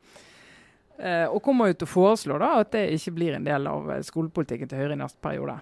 [0.97, 3.89] Eh, og kommer jo til å foreslå da at det ikke blir en del av
[3.91, 5.57] eh, skolepolitikken til Høyre i neste periode.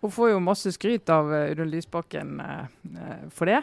[0.00, 2.40] Og får jo masse skryt av eh, Audun Lysbakken
[3.36, 3.60] for det.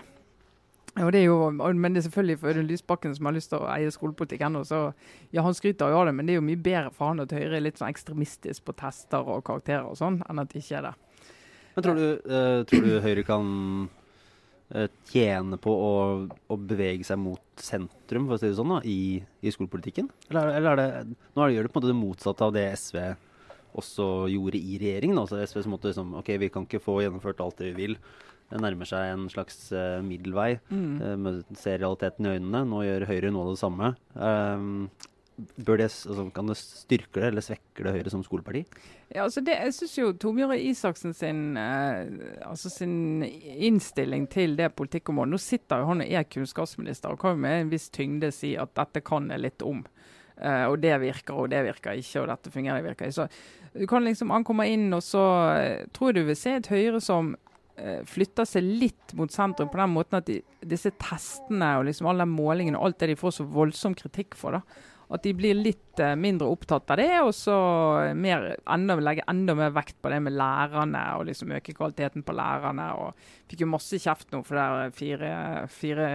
[0.97, 3.89] Det jo, men det er selvfølgelig for Audun Lysbakken som har lyst til å eie
[3.93, 4.79] skolepolitikk ennå, så
[5.33, 7.33] ja, han skryter jo av det, men det er jo mye bedre for han at
[7.33, 10.79] Høyre er litt sånn ekstremistisk på tester og karakterer og sånn, enn at det ikke
[10.79, 10.95] er det.
[11.75, 13.51] Men tror du, uh, tror du Høyre kan
[14.73, 15.93] uh, tjene på å,
[16.25, 20.09] å bevege seg mot sentrum, for å si det sånn, da, i, i skolepolitikken?
[20.29, 22.47] Eller, er- eller er det Nå er det, gjør det på en måte det motsatte
[22.47, 22.99] av det SV
[23.77, 25.19] også gjorde i regjeringen.
[25.21, 27.97] Altså SV som måtte liksom OK, vi kan ikke få gjennomført alt det vi vil.
[28.47, 30.55] Det nærmer seg en slags uh, middelvei.
[30.71, 30.95] Mm.
[31.03, 32.63] Uh, ser realiteten i øynene.
[32.69, 33.91] Nå gjør Høyre noe av det samme.
[34.15, 34.87] Um,
[35.37, 38.63] det, altså, kan det styrke det, eller svekke det Høyre som skoleparti?
[39.13, 42.09] Ja, altså det, jeg syns jo Torbjørn Isaksen sin, eh,
[42.47, 47.37] altså sin innstilling til det politikkområdet Nå sitter jo han og er kunnskapsminister og kan
[47.37, 49.85] jo med en viss tyngde si at dette kan jeg litt om.
[50.41, 53.19] Eh, og det virker, og det virker ikke, og dette fungerer, det virker ikke.
[53.21, 55.23] Så du kan liksom, Han inn, og så
[55.57, 57.35] eh, tror du vil se et Høyre som
[57.77, 62.09] eh, flytter seg litt mot sentrum på den måten at de, disse testene og liksom
[62.09, 64.61] alle målingene og alt det de får så voldsom kritikk for, da,
[65.07, 67.53] at de blir litt eh, mindre opptatt av det, og så
[68.17, 72.35] mer, enda, legge enda mer vekt på det med lærerne, og liksom øke kvaliteten på
[72.35, 72.87] lærerne.
[72.99, 73.15] og
[73.47, 75.29] Fikk jo masse kjeft nå for det er fire,
[75.71, 76.07] fire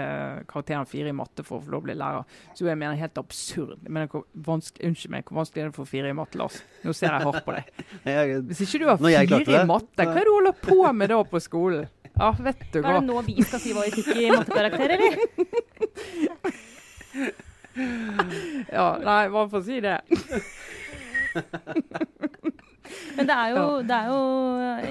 [0.51, 2.27] karakteren fire i matte for å få lov å bli lærer.
[2.53, 3.79] Så jeg mener helt absurd.
[3.81, 6.37] Jeg mener, hvor vanskelig, unnskyld meg, hvor vanskelig er det å få fire i matte,
[6.43, 6.59] Lars?
[6.85, 7.65] Nå ser jeg hardt på deg.
[8.53, 11.23] Hvis ikke du har fire i matte, hva er det du holder på med da
[11.33, 11.89] på skolen?
[12.13, 12.99] Ja, vet du Er hva.
[13.01, 15.17] det nå vi skal si hva vi fikk i mattekarakter, eller?
[17.75, 20.01] Ja, nei, bare for å si det.
[23.17, 24.21] Men det er jo, det er jo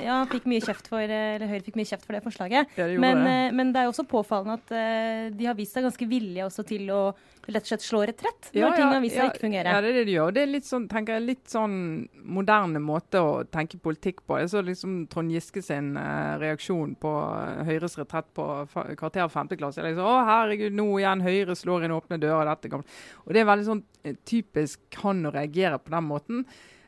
[0.06, 2.78] Ja, fikk mye kjeft for Eller Høyre fikk mye kjeft for det forslaget.
[2.78, 3.36] Ja, det Men, det.
[3.48, 6.48] eh, men det er jo også påfallende at eh, de har vist seg ganske villige
[6.48, 7.04] også til å
[7.50, 9.74] rett og slett slå retrett når ting har vist seg ja, ikke fungere.
[9.74, 10.34] Ja, det er det de gjør.
[10.36, 11.76] Det er litt sånn, tenker jeg, litt sånn
[12.38, 14.38] moderne måte å tenke politikk på.
[14.42, 18.48] Jeg så liksom Trond Giske sin eh, reaksjon på eh, Høyres retrett på
[19.00, 19.84] kvarter femte klasse.
[19.86, 22.52] Liksom, å herregud, nå igjen Høyre slår inn åpne dører.
[22.52, 23.02] Dette kommer.
[23.26, 26.46] Og det er veldig sånn eh, typisk han å reagere på den måten.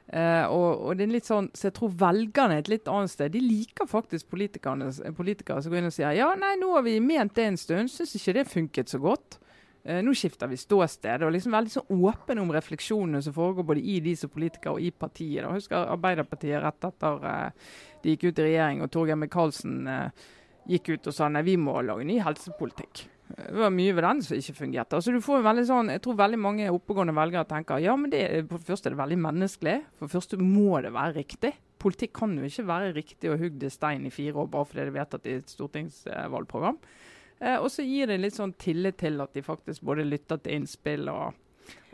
[0.08, 3.13] Eh, og, og det er litt sånn, så jeg tror velgerne er et litt annet
[3.13, 3.32] sted.
[3.34, 6.98] De liker faktisk politikere, politikere som går inn og sier ja, nei, nå har vi
[7.04, 9.39] ment det en stund, syns ikke det funket så godt.
[9.84, 11.26] Uh, nå skifter vi ståsted.
[11.26, 14.84] og liksom Veldig sånn åpen om refleksjonene som foregår både i de som politikere og
[14.84, 15.42] i partiet.
[15.44, 15.56] Da.
[15.56, 19.84] Husker Arbeiderpartiet rett etter uh, de gikk ut i regjering, og Torgeir Micaelsen
[20.68, 23.06] gikk ut og sa nei, vi må lage ny helsepolitikk.
[23.34, 24.98] Det var mye ved den som ikke fungerte.
[24.98, 28.22] Altså, du får veldig sånn, jeg tror veldig mange oppegående velgere tenker ja, men det,
[28.50, 29.78] for det første er det veldig menneskelig.
[29.98, 31.54] For det første må det være riktig.
[31.82, 34.91] Politikk kan jo ikke være riktig å hugge stein i fire år bare fordi det
[34.91, 36.78] er vedtatt i et stortingsvalgprogram.
[37.39, 40.60] Eh, og så gir det litt sånn tillit til at de faktisk både lytter til
[40.60, 41.34] innspill og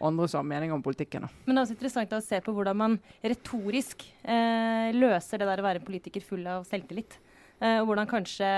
[0.04, 1.26] andre som har meninger om politikken.
[1.46, 5.64] Men det er også interessant å se på hvordan man retorisk eh, løser det der
[5.64, 7.18] å være politiker full av selvtillit.
[7.60, 8.50] Eh, og hvordan kanskje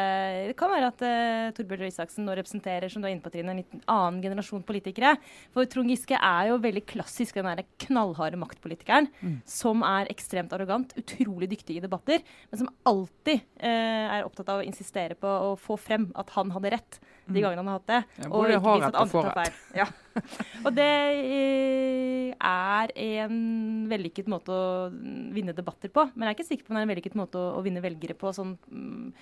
[0.52, 3.32] Det kan være at uh, Torbjørn Røe Isaksen nå representerer som du er inne på,
[3.34, 5.16] Trine, en liten annen generasjon politikere.
[5.56, 9.42] For Trond Giske er jo veldig klassisk den der knallharde maktpolitikeren Mm.
[9.46, 14.62] som er ekstremt arrogant, utrolig dyktig i debatter, men som alltid uh, er opptatt av
[14.62, 17.44] å insistere på å få frem at han hadde rett de Mm.
[17.44, 18.00] gangene han har hatt det.
[18.18, 19.60] Ja, og ikke minst at andre tar feil.
[19.78, 19.86] Ja.
[20.66, 23.38] Og det eh, er en
[23.92, 24.90] vellykket måte å
[25.36, 26.08] vinne debatter på.
[26.16, 27.84] Men jeg er ikke sikker på om det er en vellykket måte å, å vinne
[27.84, 29.14] velgere på sånn mm,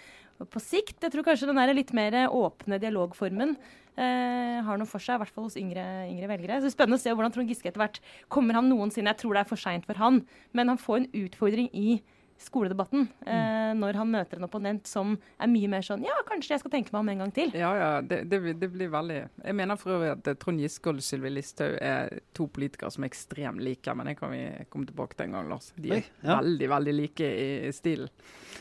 [0.50, 0.98] på sikt.
[1.04, 3.58] Jeg tror kanskje den der litt mer åpne dialogformen
[4.00, 6.60] eh, har noe for seg, i hvert fall hos yngre, yngre velgere.
[6.60, 8.00] Så det er Spennende å se hvordan Trond Giske etter hvert
[8.32, 10.24] kommer han noensinne Jeg tror det er for seint for han,
[10.56, 12.00] men han får en utfordring i
[12.40, 16.62] skoledebatten eh, når han møter en opponent som er mye mer sånn Ja, kanskje jeg
[16.64, 17.52] skal tenke meg om en gang til.
[17.58, 20.60] Ja, ja, det, det, blir- det blir veldig Jeg mener for øvrig at eh, Trond
[20.64, 24.44] Giske og Sylvi Listhaug er to politikere som er ekstremt like, men det kan vi
[24.72, 25.72] komme tilbake til en gang, Lars.
[25.76, 26.38] De er Oi, ja.
[26.40, 28.10] veldig, veldig like i, i stilen.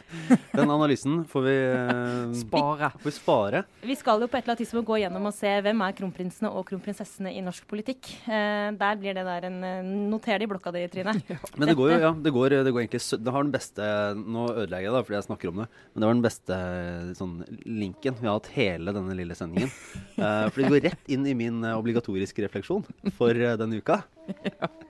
[0.59, 2.91] Den analysen får vi, eh, Spare.
[2.99, 3.63] får vi spare.
[3.85, 6.51] Vi skal jo på et eller annet tidspunkt gå gjennom og se hvem er kronprinsene
[6.51, 8.09] og kronprinsessene i norsk politikk.
[8.27, 11.15] Eh, der blir det der en eh, Noter det i blokka di, Trine.
[11.59, 14.47] Men det går jo, ja, det går, det går egentlig Det har den beste Nå
[14.55, 16.59] ødelegger jeg det fordi jeg snakker om det, men det var den beste
[17.19, 19.73] sånn, linken vi har hatt hele denne lille sendingen.
[20.17, 22.87] Uh, for det går rett inn i min uh, obligatoriske refleksjon
[23.19, 24.03] for uh, denne uka.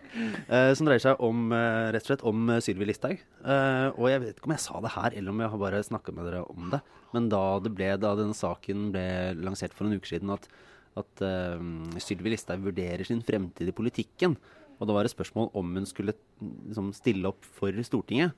[0.49, 3.21] Uh, som dreier seg om, eh, rett og slett om Sylvi Listhaug.
[3.21, 5.83] Eh, og jeg vet ikke om jeg sa det her, eller om jeg har bare
[5.85, 6.81] snakka med dere om det.
[7.15, 9.05] Men da, det ble, da denne saken ble
[9.39, 10.49] lansert for en uke siden, at,
[10.99, 11.67] at eh,
[12.03, 14.39] Sylvi Listhaug vurderer sin fremtid i politikken.
[14.79, 18.35] Og da var det spørsmål om hun skulle liksom, stille opp for Stortinget.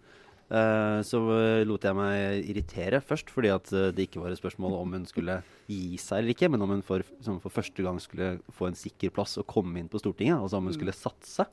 [0.50, 4.40] Eh, så eh, lot jeg meg irritere først, fordi at eh, det ikke var et
[4.40, 5.36] spørsmål om hun skulle
[5.70, 8.78] gi seg eller ikke, men om hun for, som for første gang skulle få en
[8.78, 10.40] sikker plass og komme inn på Stortinget.
[10.40, 11.46] Altså om hun skulle satse.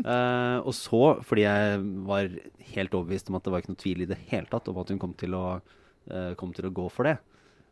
[0.00, 2.32] uh, og så, fordi jeg var
[2.72, 4.94] helt overbevist om at det var ikke noe tvil i det hele tatt om at
[4.94, 7.18] hun kom til å, uh, kom til å gå for det.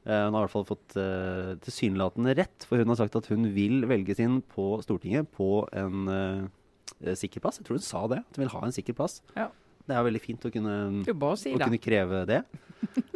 [0.05, 3.33] Uh, hun har i hvert fall fått uh, tilsynelatende rett, for hun har sagt at
[3.33, 6.51] hun vil velges inn på Stortinget på en
[7.17, 7.57] sikker plass.
[7.59, 9.23] Jeg tror hun sa det, at hun vil ha en sikker plass.
[9.33, 9.49] Ja.
[9.85, 10.75] Det er veldig fint å kunne,
[11.37, 11.67] si å det.
[11.67, 12.39] kunne kreve det.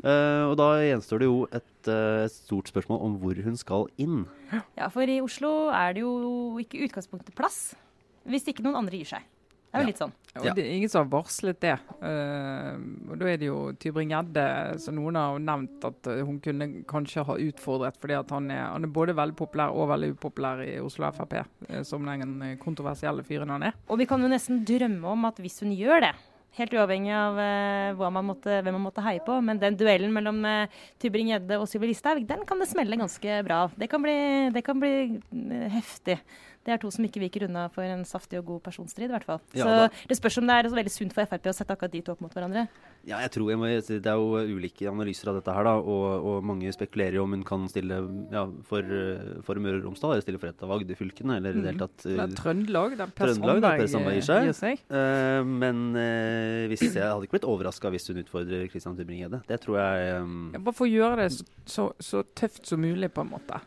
[0.04, 4.26] uh, og da gjenstår det jo et, uh, stort spørsmål om hvor hun skal inn.
[4.76, 6.12] Ja, for i Oslo er det jo
[6.60, 7.72] ikke utgangspunktet plass,
[8.28, 9.24] hvis ikke noen andre gir seg.
[9.68, 9.88] Det er jo Ja.
[9.90, 10.12] litt sånn.
[10.38, 10.52] Ja.
[10.54, 11.74] det er ingen som har varslet det.
[12.00, 12.78] Uh,
[13.10, 14.44] og Da er det jo Tybring-Gjedde
[14.80, 18.84] som noen har nevnt at hun kunne kanskje ha utfordret, fordi at han er, han
[18.84, 21.34] er både veldig populær og veldig upopulær i Oslo Frp,
[21.84, 23.76] som den kontroversielle fyren han er.
[23.88, 26.14] Og vi kan jo nesten drømme om at hvis hun gjør det,
[26.56, 30.40] helt uavhengig av eh, man måtte, hvem man måtte heie på, men den duellen mellom
[30.46, 33.76] uh, Tybring-Gjedde og Sylvi Listhaug, den kan det smelle ganske bra av.
[33.78, 33.90] Det
[34.54, 36.18] det kan bli eh, heftig.
[36.68, 39.24] Det er to som ikke viker unna for en saftig og god personstrid, i hvert
[39.24, 39.40] fall.
[39.56, 41.72] Ja, så da- det spørs om det er så veldig sunt for Frp å sette
[41.72, 42.68] akkurat de to opp mot hverandre.
[43.08, 46.26] Ja, jeg tror jeg må, Det er jo ulike analyser av dette her, da, og,
[46.28, 48.02] og mange spekulerer jo om hun kan stille
[48.34, 48.82] ja, for,
[49.46, 52.04] for Møre og Romsdal, eller stille for et av Agder-fylkene, eller i det hele tatt
[52.04, 54.84] Det eh, Trøndelag, der Per Sandberg eh, gir seg.
[54.90, 59.40] Eh, men uh, hvis jeg hadde ikke blitt overraska hvis hun utfordrer Christian Tybring-Gjedde.
[59.48, 62.84] Det tror jeg um, Ja, bare for å gjøre det så, så, så tøft som
[62.84, 63.62] mulig, på en måte.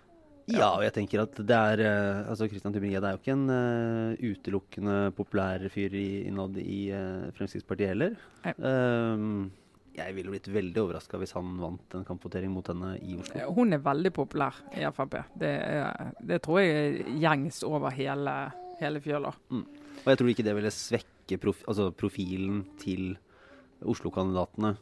[0.52, 3.48] Ja, og jeg tenker at det er eh, Altså, Christian Tybring-Gjedde er jo ikke en
[3.52, 8.16] uh, utelukkende populær fyr innad i eh, Fremskrittspartiet heller.
[8.58, 9.50] Um,
[9.96, 13.48] jeg ville blitt veldig overraska hvis han vant en kampvotering mot henne i Oslo.
[13.58, 15.18] Hun er veldig populær i Frp.
[15.42, 18.36] Det, er, det tror jeg er gjengs over hele,
[18.80, 19.34] hele fjøla.
[19.52, 23.12] Og jeg tror ikke det ville svekke prof altså profilen til
[23.82, 24.76] Oslo-kandidatene.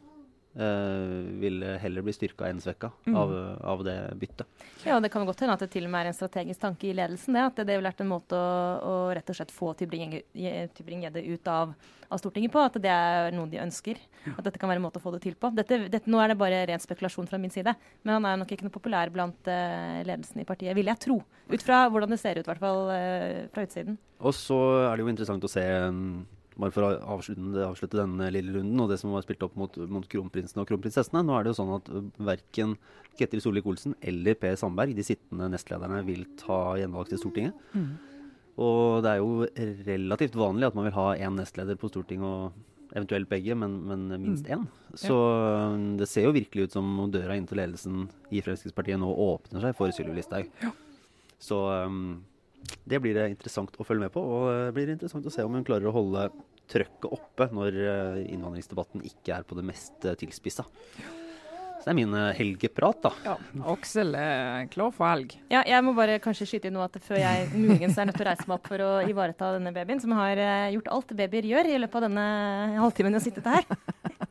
[0.60, 3.16] Uh, ville heller bli styrka enn svekka Mm.
[3.16, 3.30] av,
[3.64, 4.48] av det byttet.
[4.84, 6.90] Ja, og det kan godt hende at det til og med er en strategisk tanke
[6.90, 7.32] i ledelsen.
[7.38, 8.50] Det, at det ville vært en måte å,
[8.84, 11.72] å rett og slett få Tybring-Gjedde ut av,
[12.10, 12.60] av Stortinget på.
[12.60, 14.00] At det er noe de ønsker.
[14.36, 15.52] At dette kan være en måte å få det til på.
[15.56, 17.74] Dette, dette, nå er det bare ren spekulasjon fra min side.
[18.04, 21.22] Men han er nok ikke noe populær blant uh, ledelsen i partiet, vil jeg tro.
[21.50, 23.96] Ut fra hvordan det ser ut, i hvert fall uh, fra utsiden.
[24.20, 26.26] Og så er det jo interessant å se um,
[26.60, 29.78] bare for å avslutte, avslutte denne lille runden og det som var spilt opp mot,
[29.92, 31.24] mot kronprinsene og kronprinsessene.
[31.26, 31.92] Nå er det jo sånn at
[32.32, 32.76] verken
[33.20, 37.68] Ketil Solvik-Olsen eller Per Sandberg, de sittende nestlederne, vil ta gjenvalg til Stortinget.
[38.60, 39.46] Og det er jo
[39.88, 44.08] relativt vanlig at man vil ha én nestleder på Stortinget og eventuelt begge, men, men
[44.18, 44.68] minst Mm.
[44.98, 45.70] Så ja.
[46.00, 49.62] det ser jo virkelig ut som om døra inn til ledelsen i Fremskrittspartiet nå åpner
[49.62, 50.50] seg for Sylvi Listhaug.
[51.40, 52.24] Så um,
[52.90, 55.56] det blir det interessant å følge med på, og det blir interessant å se om
[55.58, 56.30] hun klarer å holde
[56.70, 60.68] trøkket oppe når uh, innvandringsdebatten ikke er på det mest uh, tilspissa.
[61.80, 63.12] Så det er min uh, helgeprat, da.
[63.24, 63.36] Ja,
[63.72, 65.38] Aksel er klar for helg.
[65.52, 68.28] Ja, jeg må bare kanskje skyte inn noe at før jeg muligens er nødt til
[68.28, 71.48] å reise meg opp for å ivareta denne babyen, som har eh, gjort alt babyer
[71.48, 72.26] gjør i løpet av denne
[72.84, 73.70] halvtimen jeg har sittet her.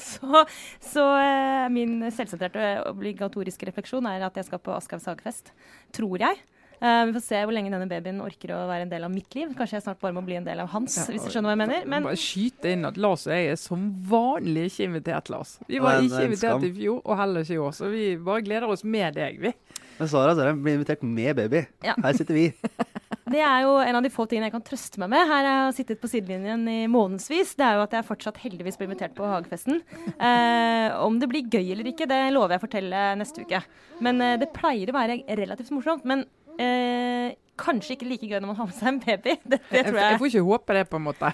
[0.00, 0.44] Så,
[0.80, 5.50] så eh, min selvsentrerte obligatoriske refleksjon er at jeg skal på Aschehougs hagefest.
[5.92, 6.38] Tror jeg.
[6.80, 9.34] Eh, vi får se hvor lenge denne babyen orker å være en del av mitt
[9.36, 9.50] liv.
[9.56, 11.56] Kanskje jeg snart bare må bli en del av hans, Ja, hvis du skjønner hva
[11.58, 11.84] jeg mener.
[11.92, 15.58] Men Bare skyte inn at Lars og jeg er som vanlig ikke invitert, Lars.
[15.68, 17.76] Vi var ikke invitert i fjor, og heller ikke i år.
[17.76, 19.52] Så vi bare gleder oss med deg, vi.
[20.00, 21.66] Men Sara Sara blir invitert med baby.
[21.84, 21.98] Ja.
[22.00, 22.48] Her sitter vi.
[23.30, 25.28] Det er jo en av de få tingene jeg kan trøste meg med.
[25.30, 27.52] Her jeg har sittet på sidelinjen i månedsvis.
[27.54, 29.78] Det er jo at jeg fortsatt heldigvis blir invitert på hagefesten.
[30.16, 33.60] Eh, om det blir gøy eller ikke, det lover jeg å fortelle neste uke.
[34.02, 36.02] Men eh, det pleier å være relativt morsomt.
[36.08, 36.24] Men
[36.60, 39.36] eh, kanskje ikke like gøy når man har med seg en baby.
[39.50, 40.18] Det, det tror jeg jeg.
[40.20, 41.30] får ikke håpe det, på en måte.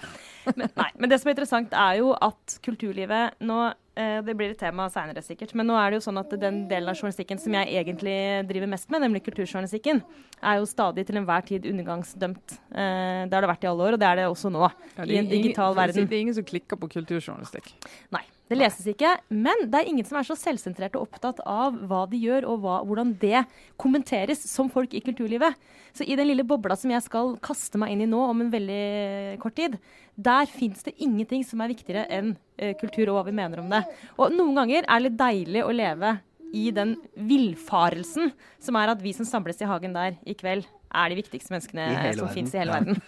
[0.47, 3.57] Men, nei, men det som er interessant, er jo at kulturlivet nå
[3.99, 5.51] eh, Det blir et tema seinere, sikkert.
[5.57, 8.15] Men nå er det jo sånn at den delen av journalistikken som jeg egentlig
[8.49, 10.01] driver mest med, nemlig kulturjournalistikken,
[10.39, 12.57] er jo stadig til enhver tid undergangsdømt.
[12.71, 14.63] Eh, det har det vært i alle år, og det er det også nå.
[14.67, 16.09] Ja, det I en digital ingen, verden.
[16.11, 17.73] Det er ingen som klikker på kulturjournalistikk.
[18.15, 19.13] Nei, det leses ikke.
[19.29, 22.61] Men det er ingen som er så selvsentrert og opptatt av hva de gjør, og
[22.63, 23.43] hva, hvordan det
[23.79, 25.57] kommenteres som folk i kulturlivet.
[25.97, 28.53] Så i den lille bobla som jeg skal kaste meg inn i nå om en
[28.53, 29.77] veldig kort tid,
[30.15, 33.69] der fins det ingenting som er viktigere enn uh, kultur og hva vi mener om
[33.71, 33.83] det.
[34.17, 36.15] Og noen ganger er det litt deilig å leve
[36.55, 36.95] i den
[37.27, 38.31] villfarelsen
[38.63, 42.15] som er at vi som samles i hagen der i kveld, er de viktigste menneskene
[42.17, 42.79] som fins i hele Ja.
[42.79, 43.01] verden.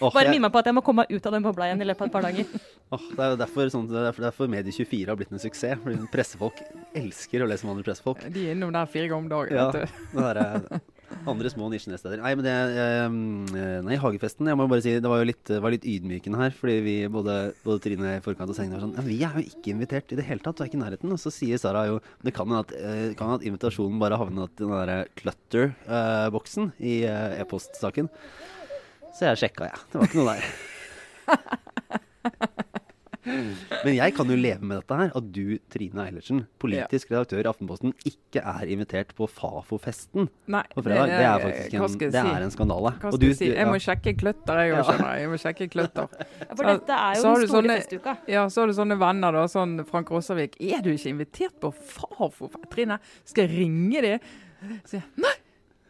[0.00, 1.80] oh, Bare minn meg på at jeg må komme meg ut av den bobla igjen
[1.82, 2.44] i løpet av et par dager.
[2.96, 5.80] Åh, det er derfor, sånn, er derfor, derfor Medie24 har blitt en suksess.
[5.82, 6.60] Fordi pressefolk
[6.94, 8.22] elsker å lese om andre pressefolk.
[8.30, 9.56] De er innom der fire ganger om dagen.
[9.56, 10.12] Ja, vet du.
[10.12, 10.84] det der, er
[11.30, 12.20] andre små nisjenesteder.
[12.22, 14.48] Nei, men det eh, Nei, Hagefesten.
[14.50, 16.54] Jeg må bare si det var jo litt, var litt ydmykende her.
[16.56, 17.36] Fordi vi, både,
[17.66, 20.20] både Trine i forkant og Sengen var sånn ja, Vi er jo ikke invitert i
[20.20, 20.58] det hele tatt.
[20.58, 21.14] Du er ikke i nærheten.
[21.14, 24.54] Og så sier Sara jo Det kan hende at, eh, kan at invitasjonen bare havnet
[24.56, 28.10] i den derre clutter-boksen i eh, e-postsaken.
[29.16, 29.84] Så jeg sjekka, jeg.
[29.92, 32.64] Det var ikke noe der.
[33.26, 37.48] Men jeg kan jo leve med dette her, at du, Trine Eilertsen, politisk redaktør i
[37.50, 41.10] Aftenposten, ikke er invitert på Fafo-festen på fredag.
[41.10, 41.98] Det, er faktisk en, si?
[42.14, 42.92] det er en skandale.
[43.02, 43.46] Hva Og du- si?
[43.50, 45.18] Jeg må sjekke kløtter, jeg òg, skjønner jeg.
[45.26, 46.06] Jeg må sjekke kløtter.
[46.54, 48.12] For dette er jo så den du store sånne- festuka.
[48.30, 49.44] Ja, så har du sånne venner, da.
[49.50, 50.52] Sånn Frank Rossavik.
[50.60, 52.50] Er du ikke invitert på Fafo?
[52.70, 54.14] Trine, skal jeg ringe de?
[54.86, 55.34] Sier jeg nei,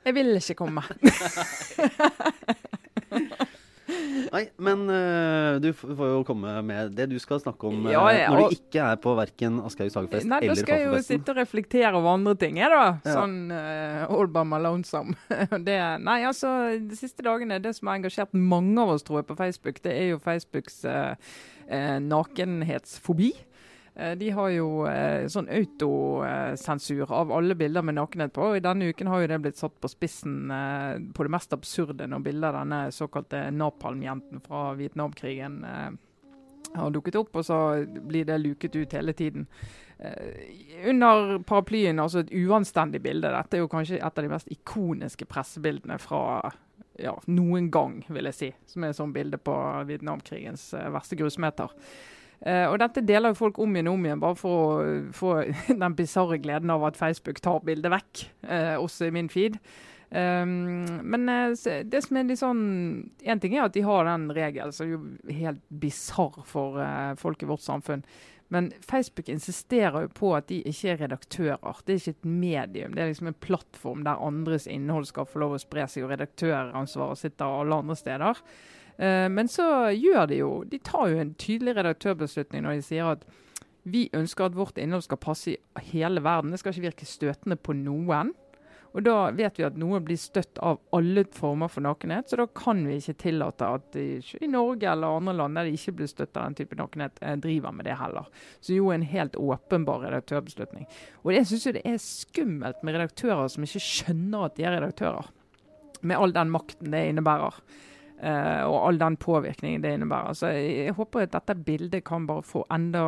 [0.08, 0.82] jeg vil ikke komme.
[4.32, 8.04] Nei, men uh, du får jo komme med det du skal snakke om øh, Ja,
[8.12, 11.02] ja, når og- du ikke er på verken Aschehougs hagefest Nei, da skal jeg jo
[11.06, 12.86] sitte og reflektere over andre ting, jeg, da.
[13.06, 15.16] Sånn uh, all by my lonesome.
[15.68, 19.30] det, nei, altså, de siste dagene, det som har engasjert mange av oss, tror jeg,
[19.30, 21.14] på Facebook, det er jo Facebooks uh,
[21.70, 23.32] uh, nakenhetsfobi.
[23.96, 28.50] Eh, De har jo eh, sånn autosensur av alle bilder med nakenhet på.
[28.50, 31.56] og I denne uken har jo det blitt satt på spissen eh, på det mest
[31.56, 35.62] absurde når bilder av denne såkalte napalm-jenten fra Vietnamkrigen
[36.76, 37.56] har dukket opp, og så
[37.86, 39.46] blir det luket ut hele tiden.
[40.90, 43.30] Under paraplyen, altså et uanstendig bilde.
[43.32, 46.50] Dette er jo kanskje et av de mest ikoniske pressebildene fra
[47.00, 48.50] ja, noen gang, vil jeg si.
[48.68, 49.54] Som er et sånt bilde på
[49.88, 51.72] Vietnamkrigens verste grusomheter.
[52.44, 55.34] Eh, og dette deler jo folk om igjen og om igjen, bare for å få
[55.82, 59.58] den bisarre gleden av at Facebook tar bildet vekk, uh, også i min feed.
[60.06, 61.50] Um, men uh,
[61.82, 62.60] det som er litt sånn
[63.26, 66.78] En ting er at de har den regelen, som er jo helt bisarr for
[67.18, 68.04] folk i vårt samfunn.
[68.54, 71.80] Men Facebook insisterer jo på at de ikke er redaktører.
[71.82, 72.94] Det er ikke et medium.
[72.94, 76.12] Det er liksom en plattform der andres innhold skal få lov å spre seg, og
[76.14, 78.42] redaktøransvaret sitter alle andre steder.
[78.98, 83.10] Eh, men så gjør de jo De tar jo en tydelig redaktørbeslutning når de sier
[83.16, 83.26] at
[83.86, 86.50] vi ønsker at vårt innhold skal passe i hele verden.
[86.50, 88.32] Det skal ikke virke støtende på noen.
[88.96, 92.46] Og da vet vi at noe blir støtt av alle former for nakenhet, så da
[92.56, 94.06] kan vi ikke tillate at de,
[94.40, 97.36] i Norge eller andre land der de ikke blir støtt av den type nakenhet, eh,
[97.42, 98.30] driver med det heller.
[98.64, 100.88] Så jo en helt åpenbar redaktørbeslutning.
[101.26, 104.78] Og jeg syns jo det er skummelt med redaktører som ikke skjønner at de er
[104.78, 105.28] redaktører.
[106.00, 107.60] Med all den makten det innebærer.
[108.20, 110.36] Eh, og all den påvirkningen det innebærer.
[110.36, 113.06] Så jeg, håper at dette bildet kan bare få enda,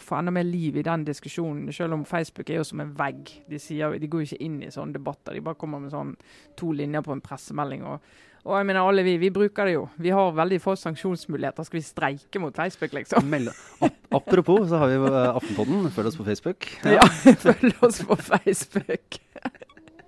[0.00, 1.70] få enda mer liv i den diskusjonen.
[1.72, 3.30] Selv om Facebook er jo som en vegg.
[3.50, 5.36] De, sier, de går jo ikke inn i sånne debatter.
[5.36, 6.16] De bare kommer med sånn
[6.60, 9.82] to linjer på en pressemelding og Og jeg mener alle vi, vi bruker det jo.
[10.00, 11.66] Vi har veldig få sanksjonsmuligheter.
[11.66, 13.26] Skal vi streike mot Facebook, liksom?
[13.28, 13.52] Melde.
[13.84, 15.90] Ap apropos, så har vi uh, Aftenpodden.
[15.92, 16.68] Følg oss på Facebook.
[16.88, 17.04] Ja,
[17.44, 19.20] følg oss på Facebook.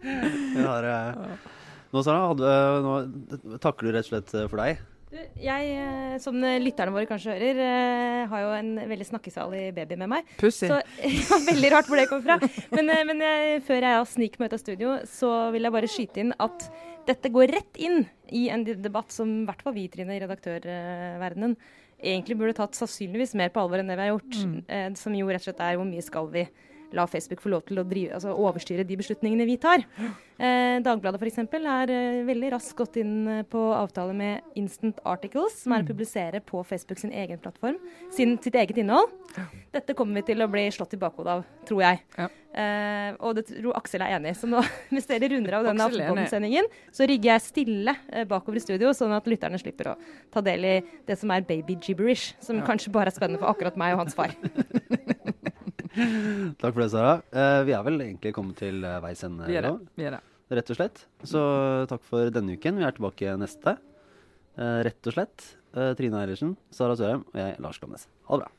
[0.01, 1.51] Vi har, uh,
[1.93, 4.80] nå, Sara, hadde, nå takker du rett og slett for deg.
[5.12, 10.09] Jeg, eh, som lytterne våre kanskje hører, eh, har jo en veldig snakkesalig baby med
[10.09, 10.30] meg.
[10.40, 10.70] Pussy.
[10.70, 12.64] Så ja, Veldig rart hvor det kommer fra.
[12.72, 15.90] Men, eh, men jeg, før jeg sniker meg ut av studio, så vil jeg bare
[15.93, 16.66] skyte inn at
[17.09, 21.57] dette går rett inn i en debatt som i hvert fall vi, Trine, i redaktørverdenen,
[22.01, 24.38] egentlig burde tatt sannsynligvis mer på alvor enn det vi har gjort.
[24.38, 24.97] Mm.
[24.99, 26.47] Som jo rett og slett er hvor mye skal vi
[26.97, 29.84] la Facebook få lov til å drive, altså overstyre de beslutningene vi tar.
[30.43, 31.40] Eh, Dagbladet f.eks.
[31.57, 35.86] er eh, veldig raskt gått inn eh, på avtale med Instant Articles, som er å
[35.86, 35.90] mm.
[35.93, 37.78] publisere på Facebook sin egen plattform
[38.12, 39.12] sin, sitt eget innhold.
[39.72, 42.03] Dette kommer vi til å bli slått i bakhodet av, tror jeg.
[42.18, 42.28] Ja.
[42.53, 44.36] Eh, og det tror Aksel er enig i.
[44.36, 44.61] Så nå,
[44.93, 49.14] hvis dere runder av denne Aftenposten-sendingen, så rigger jeg stille eh, bakover i studio, sånn
[49.16, 49.97] at lytterne slipper å
[50.32, 50.76] ta del i
[51.09, 52.66] det som er baby gibberish, som ja.
[52.66, 54.36] kanskje bare er spennende for akkurat meg og hans far.
[55.93, 57.14] Takk for det, Sara.
[57.34, 59.49] Uh, vi er vel egentlig kommet til uh, veis ende nå.
[59.99, 60.22] Vi er det.
[60.53, 60.97] Rett og slett.
[61.28, 62.78] Så uh, takk for denne uken.
[62.80, 63.70] Vi er tilbake neste.
[64.57, 65.38] rett og slett.
[65.72, 68.05] Trine Eilertsen, Sara Sørheim og jeg, Lars Glomnes.
[68.28, 68.51] Ha det bra.